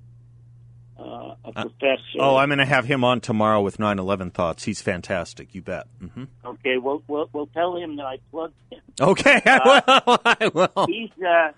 uh, 0.98 1.34
a 1.44 1.52
professor. 1.52 2.18
Oh, 2.18 2.36
I'm 2.36 2.48
going 2.48 2.58
to 2.58 2.64
have 2.64 2.84
him 2.86 3.04
on 3.04 3.20
tomorrow 3.20 3.60
with 3.60 3.78
9/11 3.78 4.32
thoughts. 4.32 4.64
He's 4.64 4.80
fantastic. 4.82 5.54
You 5.54 5.62
bet. 5.62 5.86
hmm 6.14 6.24
Okay, 6.44 6.78
well, 6.78 7.02
we'll, 7.06 7.28
we'll 7.32 7.46
tell 7.48 7.76
him 7.76 7.96
that 7.96 8.06
I 8.06 8.18
plugged 8.30 8.54
him. 8.70 8.80
Okay, 9.00 9.40
I 9.46 10.02
will. 10.06 10.18
I 10.24 10.48
will. 10.48 10.86
He's 10.86 11.10
uh, 11.24 11.52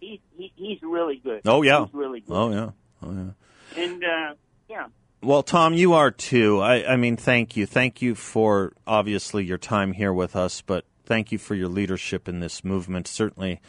he, 0.00 0.20
he 0.36 0.52
he's 0.56 0.78
really 0.82 1.16
good. 1.16 1.42
Oh 1.44 1.62
yeah. 1.62 1.84
he's 1.86 1.94
really 1.94 2.20
good. 2.20 2.32
Oh 2.34 2.50
yeah. 2.52 2.70
Oh 3.02 3.12
yeah. 3.12 3.82
And 3.82 4.04
uh, 4.04 4.34
yeah, 4.68 4.86
Well, 5.22 5.42
Tom, 5.42 5.74
you 5.74 5.94
are 5.94 6.10
too. 6.12 6.60
I, 6.60 6.92
I 6.92 6.96
mean, 6.96 7.16
thank 7.16 7.56
you. 7.56 7.66
Thank 7.66 8.00
you 8.00 8.14
for 8.14 8.72
obviously 8.86 9.44
your 9.44 9.58
time 9.58 9.92
here 9.92 10.12
with 10.12 10.36
us, 10.36 10.60
but 10.60 10.84
thank 11.04 11.32
you 11.32 11.38
for 11.38 11.54
your 11.56 11.68
leadership 11.68 12.28
in 12.28 12.38
this 12.40 12.62
movement. 12.62 13.08
Certainly, 13.08 13.60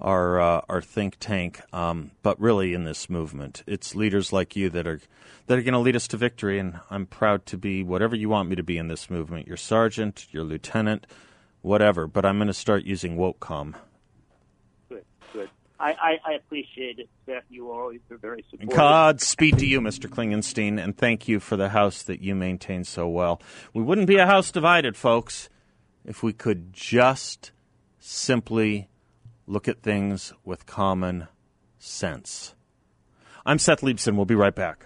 our 0.00 0.40
uh, 0.40 0.60
our 0.68 0.80
think 0.80 1.16
tank, 1.18 1.60
um, 1.72 2.12
but 2.22 2.40
really 2.40 2.74
in 2.74 2.84
this 2.84 3.10
movement, 3.10 3.62
it's 3.66 3.94
leaders 3.94 4.32
like 4.32 4.54
you 4.56 4.70
that 4.70 4.86
are 4.86 5.00
that 5.46 5.58
are 5.58 5.62
going 5.62 5.72
to 5.72 5.80
lead 5.80 5.96
us 5.96 6.06
to 6.08 6.16
victory. 6.16 6.58
And 6.58 6.78
I'm 6.90 7.06
proud 7.06 7.46
to 7.46 7.58
be 7.58 7.82
whatever 7.82 8.14
you 8.14 8.28
want 8.28 8.48
me 8.48 8.56
to 8.56 8.62
be 8.62 8.78
in 8.78 8.88
this 8.88 9.10
movement. 9.10 9.46
Your 9.46 9.56
sergeant, 9.56 10.26
your 10.30 10.44
lieutenant, 10.44 11.06
whatever. 11.62 12.06
But 12.06 12.24
I'm 12.24 12.38
going 12.38 12.48
to 12.48 12.54
start 12.54 12.84
using 12.84 13.16
WokeCom. 13.16 13.74
good, 14.88 15.04
good. 15.32 15.50
I, 15.80 15.92
I, 15.92 16.18
I 16.24 16.32
appreciate 16.34 16.98
it, 16.98 17.08
Seth. 17.26 17.44
You 17.50 17.70
always 17.72 18.00
are 18.10 18.18
very 18.18 18.44
supportive. 18.50 18.76
Godspeed 18.76 19.58
to 19.58 19.66
you, 19.66 19.80
Mr. 19.80 20.08
Klingenstein, 20.08 20.82
and 20.82 20.96
thank 20.96 21.28
you 21.28 21.40
for 21.40 21.56
the 21.56 21.70
house 21.70 22.02
that 22.02 22.20
you 22.20 22.34
maintain 22.34 22.84
so 22.84 23.08
well. 23.08 23.40
We 23.72 23.82
wouldn't 23.82 24.06
be 24.06 24.16
a 24.16 24.26
house 24.26 24.50
divided, 24.50 24.96
folks, 24.96 25.48
if 26.04 26.22
we 26.22 26.32
could 26.32 26.72
just 26.72 27.52
simply 28.00 28.88
look 29.48 29.66
at 29.66 29.82
things 29.82 30.32
with 30.44 30.66
common 30.66 31.26
sense. 31.78 32.54
I'm 33.46 33.58
Seth 33.58 33.80
Leibsohn. 33.80 34.14
We'll 34.14 34.26
be 34.26 34.34
right 34.34 34.54
back. 34.54 34.84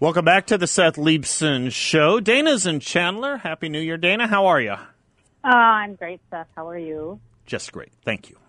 Welcome 0.00 0.24
back 0.24 0.46
to 0.46 0.58
the 0.58 0.66
Seth 0.66 0.96
Leibsohn 0.96 1.70
Show. 1.70 2.18
Dana's 2.18 2.66
in 2.66 2.80
Chandler. 2.80 3.36
Happy 3.36 3.68
New 3.68 3.78
Year, 3.78 3.96
Dana. 3.96 4.26
How 4.26 4.46
are 4.46 4.60
you? 4.60 4.72
Uh, 4.72 4.86
I'm 5.44 5.94
great, 5.94 6.20
Seth. 6.28 6.48
How 6.56 6.68
are 6.68 6.78
you? 6.78 7.20
Just 7.46 7.70
great. 7.70 7.92
Thank 8.04 8.28
you. 8.28 8.41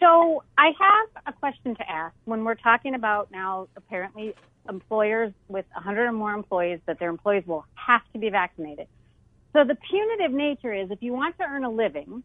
So 0.00 0.42
I 0.58 0.72
have 0.78 1.24
a 1.26 1.32
question 1.38 1.74
to 1.76 1.90
ask. 1.90 2.14
When 2.24 2.44
we're 2.44 2.54
talking 2.54 2.94
about 2.94 3.30
now, 3.30 3.68
apparently 3.76 4.34
employers 4.68 5.32
with 5.48 5.64
100 5.72 6.06
or 6.06 6.12
more 6.12 6.32
employees, 6.32 6.80
that 6.86 6.98
their 6.98 7.08
employees 7.08 7.44
will 7.46 7.64
have 7.74 8.02
to 8.12 8.18
be 8.18 8.28
vaccinated. 8.28 8.88
So 9.52 9.64
the 9.64 9.76
punitive 9.90 10.32
nature 10.32 10.72
is, 10.72 10.90
if 10.90 11.02
you 11.02 11.12
want 11.12 11.38
to 11.38 11.44
earn 11.44 11.64
a 11.64 11.70
living, 11.70 12.22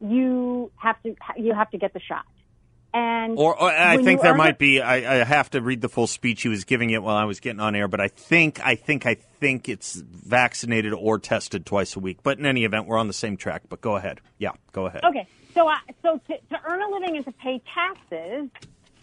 you 0.00 0.70
have 0.76 1.02
to 1.02 1.14
you 1.36 1.52
have 1.52 1.70
to 1.70 1.78
get 1.78 1.92
the 1.92 2.00
shot. 2.00 2.24
And 2.92 3.38
or, 3.38 3.54
or 3.54 3.70
I 3.70 4.02
think 4.02 4.20
there 4.20 4.34
might 4.34 4.58
be. 4.58 4.80
I, 4.80 5.20
I 5.20 5.24
have 5.24 5.50
to 5.50 5.60
read 5.60 5.80
the 5.80 5.88
full 5.88 6.08
speech 6.08 6.42
he 6.42 6.48
was 6.48 6.64
giving 6.64 6.90
it 6.90 7.02
while 7.02 7.16
I 7.16 7.24
was 7.24 7.38
getting 7.38 7.60
on 7.60 7.76
air, 7.76 7.86
but 7.86 8.00
I 8.00 8.08
think, 8.08 8.60
I 8.64 8.74
think, 8.74 9.06
I 9.06 9.14
think 9.14 9.68
it's 9.68 9.94
vaccinated 9.94 10.92
or 10.92 11.20
tested 11.20 11.66
twice 11.66 11.94
a 11.94 12.00
week. 12.00 12.18
But 12.24 12.38
in 12.38 12.46
any 12.46 12.64
event, 12.64 12.88
we're 12.88 12.98
on 12.98 13.06
the 13.06 13.12
same 13.12 13.36
track. 13.36 13.62
But 13.68 13.80
go 13.80 13.94
ahead. 13.94 14.20
Yeah, 14.38 14.52
go 14.72 14.86
ahead. 14.86 15.04
Okay, 15.04 15.28
so 15.54 15.68
I, 15.68 15.78
so 16.02 16.20
to, 16.28 16.34
to 16.34 16.60
earn 16.68 16.82
a 16.82 16.88
living 16.88 17.16
and 17.16 17.24
to 17.26 17.32
pay 17.32 17.62
taxes, 17.74 18.48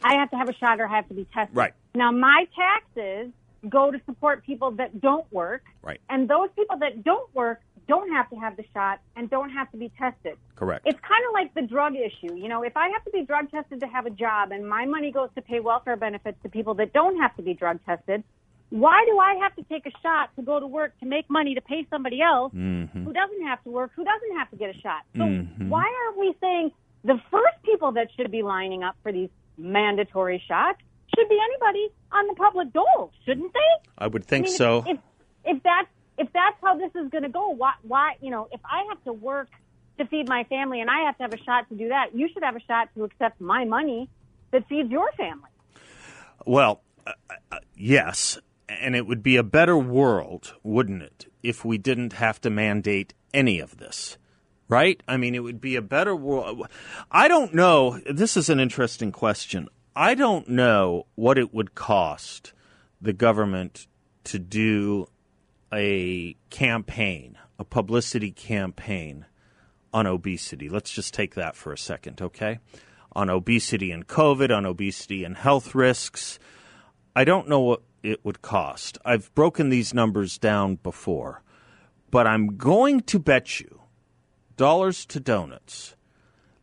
I 0.04 0.16
have 0.16 0.30
to 0.32 0.38
have 0.38 0.50
a 0.50 0.54
shot 0.54 0.80
or 0.80 0.88
I 0.88 0.96
have 0.96 1.08
to 1.10 1.14
be 1.14 1.26
tested. 1.34 1.56
Right. 1.56 1.74
Now 1.96 2.12
my 2.12 2.48
taxes 2.56 3.32
go 3.70 3.92
to 3.92 4.00
support 4.06 4.46
people 4.46 4.72
that 4.72 5.02
don't 5.02 5.32
work, 5.34 5.64
Right. 5.82 6.00
and 6.10 6.30
those 6.30 6.50
people 6.56 6.78
that 6.80 7.04
don't 7.04 7.34
work 7.36 7.62
don't 7.88 8.12
have 8.12 8.30
to 8.30 8.36
have 8.36 8.58
the 8.58 8.66
shot 8.74 9.00
and 9.16 9.30
don't 9.30 9.50
have 9.50 9.72
to 9.72 9.78
be 9.78 9.90
tested. 9.98 10.38
Correct. 10.56 10.86
It's 10.86 11.00
kind 11.00 11.24
of 11.28 11.34
like 11.34 11.54
the 11.54 11.62
drug 11.62 11.96
issue. 11.96 12.36
You 12.36 12.50
know, 12.50 12.62
if 12.64 12.76
I 12.76 12.90
have 12.90 13.04
to 13.06 13.12
be 13.12 13.24
drug 13.24 13.50
tested 13.50 13.80
to 13.80 13.88
have 13.88 14.06
a 14.06 14.10
job 14.10 14.52
and 14.52 14.68
my 14.68 14.86
money 14.86 15.10
goes 15.12 15.30
to 15.36 15.42
pay 15.42 15.62
welfare 15.62 15.96
benefits 15.96 16.38
to 16.44 16.50
people 16.50 16.74
that 16.76 16.92
don't 16.92 17.18
have 17.22 17.36
to 17.38 17.42
be 17.42 17.54
drug 17.54 17.80
tested, 17.86 18.24
why 18.70 19.06
do 19.10 19.18
I 19.18 19.36
have 19.44 19.56
to 19.56 19.64
take 19.64 19.86
a 19.86 19.92
shot 20.04 20.30
to 20.36 20.42
go 20.42 20.60
to 20.60 20.68
work 20.68 20.98
to 21.00 21.06
make 21.06 21.30
money 21.30 21.56
to 21.56 21.62
pay 21.62 21.86
somebody 21.90 22.22
else 22.22 22.54
Mm-hmm. 22.54 23.06
who 23.06 23.14
doesn't 23.14 23.44
have 23.48 23.64
to 23.64 23.70
work, 23.70 23.92
who 23.96 24.04
doesn't 24.04 24.38
have 24.38 24.50
to 24.52 24.56
get 24.58 24.76
a 24.76 24.80
shot? 24.80 25.02
So 25.16 25.24
why 25.68 25.84
aren't 26.06 26.18
we 26.20 26.36
saying 26.42 26.72
the 27.04 27.20
first 27.32 27.58
people 27.64 27.94
that 27.94 28.08
should 28.18 28.32
be 28.32 28.44
lining 28.44 28.84
up 28.84 28.96
for 29.04 29.12
these 29.12 29.30
mandatory 29.58 30.44
shots 30.48 30.80
should 31.16 31.30
be 31.30 31.38
anybody 31.50 31.90
on 32.12 32.28
the 32.28 32.34
public 32.36 32.74
dole, 32.74 33.12
shouldn't 33.26 33.54
they? 33.54 33.90
I 33.98 34.08
would 34.08 34.26
think 34.26 34.44
I 34.44 34.48
mean, 34.48 34.54
if- 34.54 34.58
so. 34.58 34.84
If, 34.88 34.98
if 35.46 35.64
that's 35.64 35.88
if 36.18 36.28
that's 36.34 36.58
how 36.62 36.76
this 36.78 36.92
is 36.96 37.10
going 37.10 37.24
to 37.24 37.30
go, 37.30 37.50
why 37.50 37.74
why 37.84 38.16
you 38.22 38.32
know 38.32 38.50
if 38.52 38.60
I 38.66 38.84
have 38.90 39.02
to 39.06 39.14
work 39.14 39.48
to 40.00 40.06
feed 40.08 40.28
my 40.28 40.44
family 40.46 40.82
and 40.82 40.90
I 40.90 41.06
have 41.06 41.16
to 41.18 41.24
have 41.24 41.34
a 41.34 41.38
shot 41.44 41.70
to 41.70 41.76
do 41.76 41.88
that, 41.90 42.14
you 42.14 42.28
should 42.34 42.44
have 42.44 42.56
a 42.56 42.60
shot 42.62 42.90
to 42.96 43.04
accept 43.06 43.40
my 43.40 43.64
money 43.66 44.10
that 44.52 44.68
feeds 44.68 44.90
your 44.92 45.10
family. 45.14 45.50
Well, 46.46 46.82
uh, 47.06 47.14
uh, 47.52 47.60
yes, 47.76 48.40
and 48.70 48.96
it 48.96 49.08
would 49.08 49.24
be 49.24 49.38
a 49.38 49.44
better 49.44 49.78
world, 49.78 50.54
wouldn't 50.64 51.04
it, 51.04 51.32
if 51.44 51.64
we 51.64 51.78
didn't 51.78 52.14
have 52.14 52.42
to 52.42 52.50
mandate 52.50 53.14
any 53.34 53.60
of 53.60 53.78
this, 53.78 54.18
right? 54.68 55.02
I 55.08 55.18
mean, 55.18 55.36
it 55.36 55.44
would 55.44 55.62
be 55.62 55.76
a 55.76 55.82
better 55.82 56.16
world. 56.16 56.68
I 57.12 57.28
don't 57.28 57.54
know. 57.54 58.00
This 58.10 58.36
is 58.38 58.50
an 58.50 58.60
interesting 58.60 59.12
question. 59.12 59.68
I 59.96 60.16
don't 60.16 60.50
know 60.50 61.08
what 61.16 61.38
it 61.38 61.54
would 61.54 61.76
cost 61.76 62.54
the 63.02 63.14
government 63.14 63.88
to 64.26 64.40
do 64.40 65.08
a 65.74 66.36
campaign, 66.50 67.38
a 67.58 67.64
publicity 67.64 68.32
campaign 68.32 69.26
on 69.94 70.06
obesity. 70.06 70.70
Let's 70.70 70.92
just 70.92 71.14
take 71.14 71.36
that 71.36 71.56
for 71.56 71.72
a 71.72 71.78
second, 71.78 72.22
okay? 72.22 72.60
On 73.14 73.30
obesity 73.30 73.92
and 73.92 74.06
COVID, 74.08 74.56
on 74.56 74.66
obesity 74.66 75.24
and 75.24 75.36
health 75.38 75.74
risks. 75.74 76.40
I 77.18 77.24
don't 77.24 77.50
know 77.50 77.62
what 77.62 77.82
it 78.04 78.24
would 78.24 78.44
cost. 78.44 79.00
I've 79.04 79.34
broken 79.34 79.70
these 79.70 79.92
numbers 79.92 80.38
down 80.38 80.76
before, 80.76 81.42
but 82.12 82.28
I'm 82.28 82.58
going 82.58 83.02
to 83.02 83.18
bet 83.18 83.60
you 83.60 83.82
dollars 84.56 85.04
to 85.08 85.20
donuts 85.20 85.96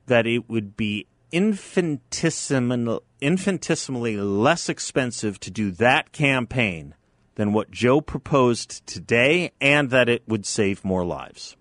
that 0.07 0.29
it 0.29 0.49
would 0.49 0.77
be 0.77 1.09
infinitesimal, 1.33 3.03
infinitesimally 3.21 4.17
less 4.17 4.69
expensive 4.69 5.41
to 5.41 5.51
do 5.51 5.73
that 5.73 6.13
campaign 6.13 6.95
than 7.35 7.53
what 7.53 7.73
Joe 7.73 8.01
proposed 8.01 8.87
today, 8.87 9.51
and 9.61 9.91
that 9.91 10.09
it 10.09 10.23
would 10.29 10.47
save 10.47 10.85
more 10.85 11.05
lives. 11.05 11.57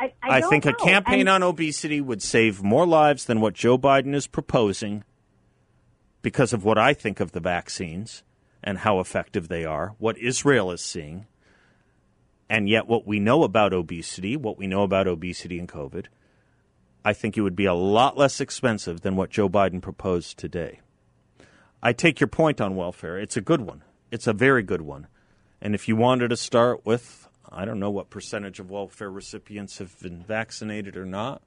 I, 0.00 0.12
I, 0.20 0.38
I, 0.38 0.40
think 0.40 0.66
a 0.66 0.72
know. 0.72 0.76
campaign 0.78 1.20
And- 1.20 1.28
on 1.28 1.42
obesity 1.44 2.00
would 2.00 2.20
save 2.20 2.64
more 2.64 2.84
lives 2.84 3.26
than 3.26 3.40
what 3.40 3.54
Joe 3.54 3.78
Biden 3.78 4.12
is 4.12 4.26
proposing 4.26 5.04
because 6.22 6.52
of 6.52 6.64
what 6.64 6.78
I 6.78 6.94
think 6.94 7.20
of 7.20 7.32
the 7.32 7.40
vaccines 7.40 8.22
and 8.62 8.78
how 8.78 9.00
effective 9.00 9.48
they 9.48 9.64
are, 9.64 9.94
what 9.98 10.18
Israel 10.18 10.70
is 10.70 10.80
seeing, 10.80 11.26
and 12.50 12.68
yet 12.68 12.88
what 12.88 13.06
we 13.06 13.20
know 13.20 13.44
about 13.44 13.72
obesity, 13.72 14.36
what 14.36 14.58
we 14.58 14.66
know 14.66 14.82
about 14.82 15.06
obesity 15.06 15.58
and 15.58 15.68
COVID, 15.68 16.06
I 17.04 17.12
think 17.12 17.36
it 17.36 17.42
would 17.42 17.56
be 17.56 17.66
a 17.66 17.74
lot 17.74 18.16
less 18.16 18.40
expensive 18.40 19.02
than 19.02 19.16
what 19.16 19.30
Joe 19.30 19.48
Biden 19.48 19.80
proposed 19.80 20.38
today. 20.38 20.80
I 21.82 21.92
take 21.92 22.20
your 22.20 22.28
point 22.28 22.60
on 22.60 22.74
welfare. 22.74 23.18
It's 23.18 23.36
a 23.36 23.40
good 23.40 23.60
one. 23.60 23.82
It's 24.10 24.26
a 24.26 24.32
very 24.32 24.62
good 24.62 24.82
one. 24.82 25.06
And 25.60 25.74
if 25.74 25.88
you 25.88 25.96
wanted 25.96 26.28
to 26.28 26.36
start 26.36 26.84
with, 26.84 27.28
I 27.48 27.64
don't 27.64 27.80
know 27.80 27.90
what 27.90 28.10
percentage 28.10 28.58
of 28.60 28.70
welfare 28.70 29.10
recipients 29.10 29.78
have 29.78 29.98
been 30.00 30.22
vaccinated 30.22 30.96
or 30.96 31.06
not, 31.06 31.42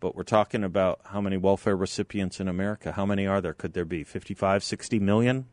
but 0.00 0.14
we're 0.14 0.22
talking 0.22 0.62
about 0.64 1.00
how 1.06 1.20
many 1.20 1.36
welfare 1.36 1.76
recipients 1.76 2.40
in 2.40 2.48
America. 2.48 2.92
How 2.92 3.04
many 3.04 3.26
are 3.26 3.40
there? 3.40 3.54
Could 3.54 3.72
there 3.72 3.84
be 3.84 4.04
55, 4.04 4.62
60 4.62 4.98
million? 5.00 5.46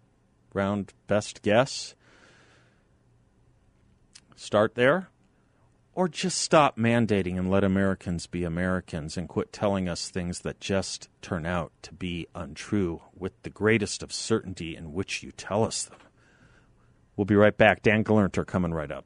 Round 0.53 0.93
best 1.07 1.41
guess. 1.41 1.95
Start 4.35 4.75
there. 4.75 5.09
Or 5.93 6.09
just 6.09 6.39
stop 6.39 6.77
mandating 6.77 7.39
and 7.39 7.49
let 7.49 7.63
Americans 7.63 8.27
be 8.27 8.43
Americans 8.43 9.15
and 9.17 9.29
quit 9.29 9.53
telling 9.53 9.87
us 9.87 10.09
things 10.09 10.41
that 10.41 10.59
just 10.59 11.07
turn 11.21 11.45
out 11.45 11.71
to 11.83 11.93
be 11.93 12.27
untrue 12.35 13.01
with 13.17 13.41
the 13.43 13.49
greatest 13.49 14.03
of 14.03 14.11
certainty 14.11 14.75
in 14.75 14.93
which 14.93 15.23
you 15.23 15.31
tell 15.31 15.63
us 15.63 15.83
them. 15.83 15.99
We'll 17.15 17.25
be 17.25 17.35
right 17.35 17.57
back. 17.57 17.81
Dan 17.81 18.03
Gelernter 18.03 18.45
coming 18.45 18.73
right 18.73 18.91
up. 18.91 19.05